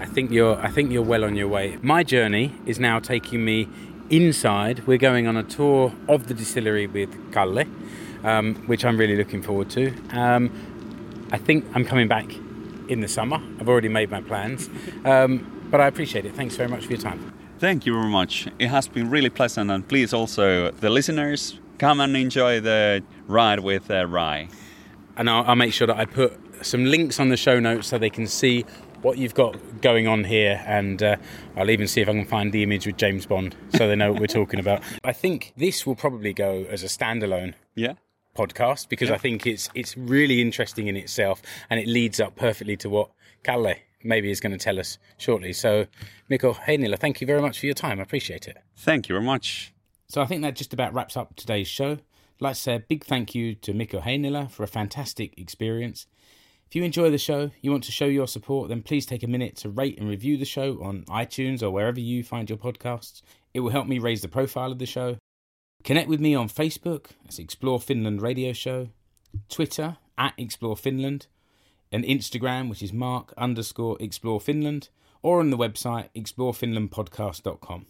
[0.00, 1.78] I think you're I think you're well on your way.
[1.80, 3.68] My journey is now taking me
[4.10, 4.86] inside.
[4.86, 7.64] We're going on a tour of the distillery with Kalle,
[8.22, 9.92] um, which I'm really looking forward to.
[10.10, 10.50] Um,
[11.32, 12.26] I think I'm coming back
[12.88, 13.40] in the summer.
[13.58, 14.68] I've already made my plans,
[15.04, 16.34] um, but I appreciate it.
[16.34, 17.32] Thanks very much for your time.
[17.58, 18.46] Thank you very much.
[18.58, 23.60] It has been really pleasant, and please also the listeners come and enjoy the ride
[23.60, 24.48] with uh, Rye.
[25.16, 27.98] and I'll, I'll make sure that I put some links on the show notes so
[27.98, 28.64] they can see
[29.04, 31.16] what you've got going on here, and uh,
[31.56, 34.10] I'll even see if I can find the image with James Bond so they know
[34.12, 34.82] what we're talking about.
[35.04, 37.94] I think this will probably go as a standalone Yeah.
[38.36, 42.76] podcast because I think it's it's really interesting in itself, and it leads up perfectly
[42.78, 43.10] to what
[43.44, 45.52] Kalle maybe is going to tell us shortly.
[45.52, 45.86] So,
[46.28, 48.00] Mikko Heinila, thank you very much for your time.
[48.00, 48.56] I appreciate it.
[48.76, 49.72] Thank you very much.
[50.08, 51.92] So I think that just about wraps up today's show.
[51.92, 56.06] I'd like to say a big thank you to Mikko Heinila for a fantastic experience.
[56.74, 59.28] If you enjoy the show, you want to show your support, then please take a
[59.28, 63.22] minute to rate and review the show on iTunes or wherever you find your podcasts.
[63.52, 65.18] It will help me raise the profile of the show.
[65.84, 68.88] Connect with me on Facebook, that's Explore Finland Radio Show,
[69.48, 71.28] Twitter at Explore Finland,
[71.92, 74.88] and Instagram, which is mark underscore Explore Finland,
[75.22, 77.86] or on the website explorefinlandpodcast.com.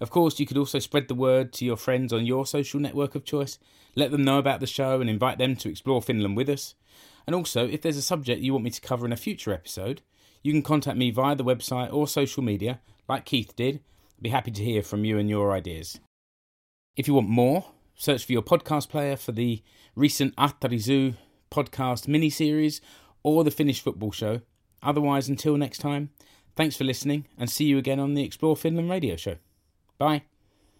[0.00, 3.14] Of course, you could also spread the word to your friends on your social network
[3.14, 3.58] of choice.
[3.94, 6.74] Let them know about the show and invite them to explore Finland with us.
[7.26, 10.02] And also, if there's a subject you want me to cover in a future episode,
[10.42, 13.76] you can contact me via the website or social media, like Keith did.
[14.16, 16.00] I'd be happy to hear from you and your ideas.
[16.96, 19.62] If you want more, search for your podcast player for the
[19.94, 21.14] recent Attarizu
[21.50, 22.80] podcast mini series
[23.22, 24.40] or the Finnish football show.
[24.82, 26.10] Otherwise, until next time,
[26.56, 29.36] thanks for listening and see you again on the Explore Finland radio show.
[29.98, 30.31] Bye.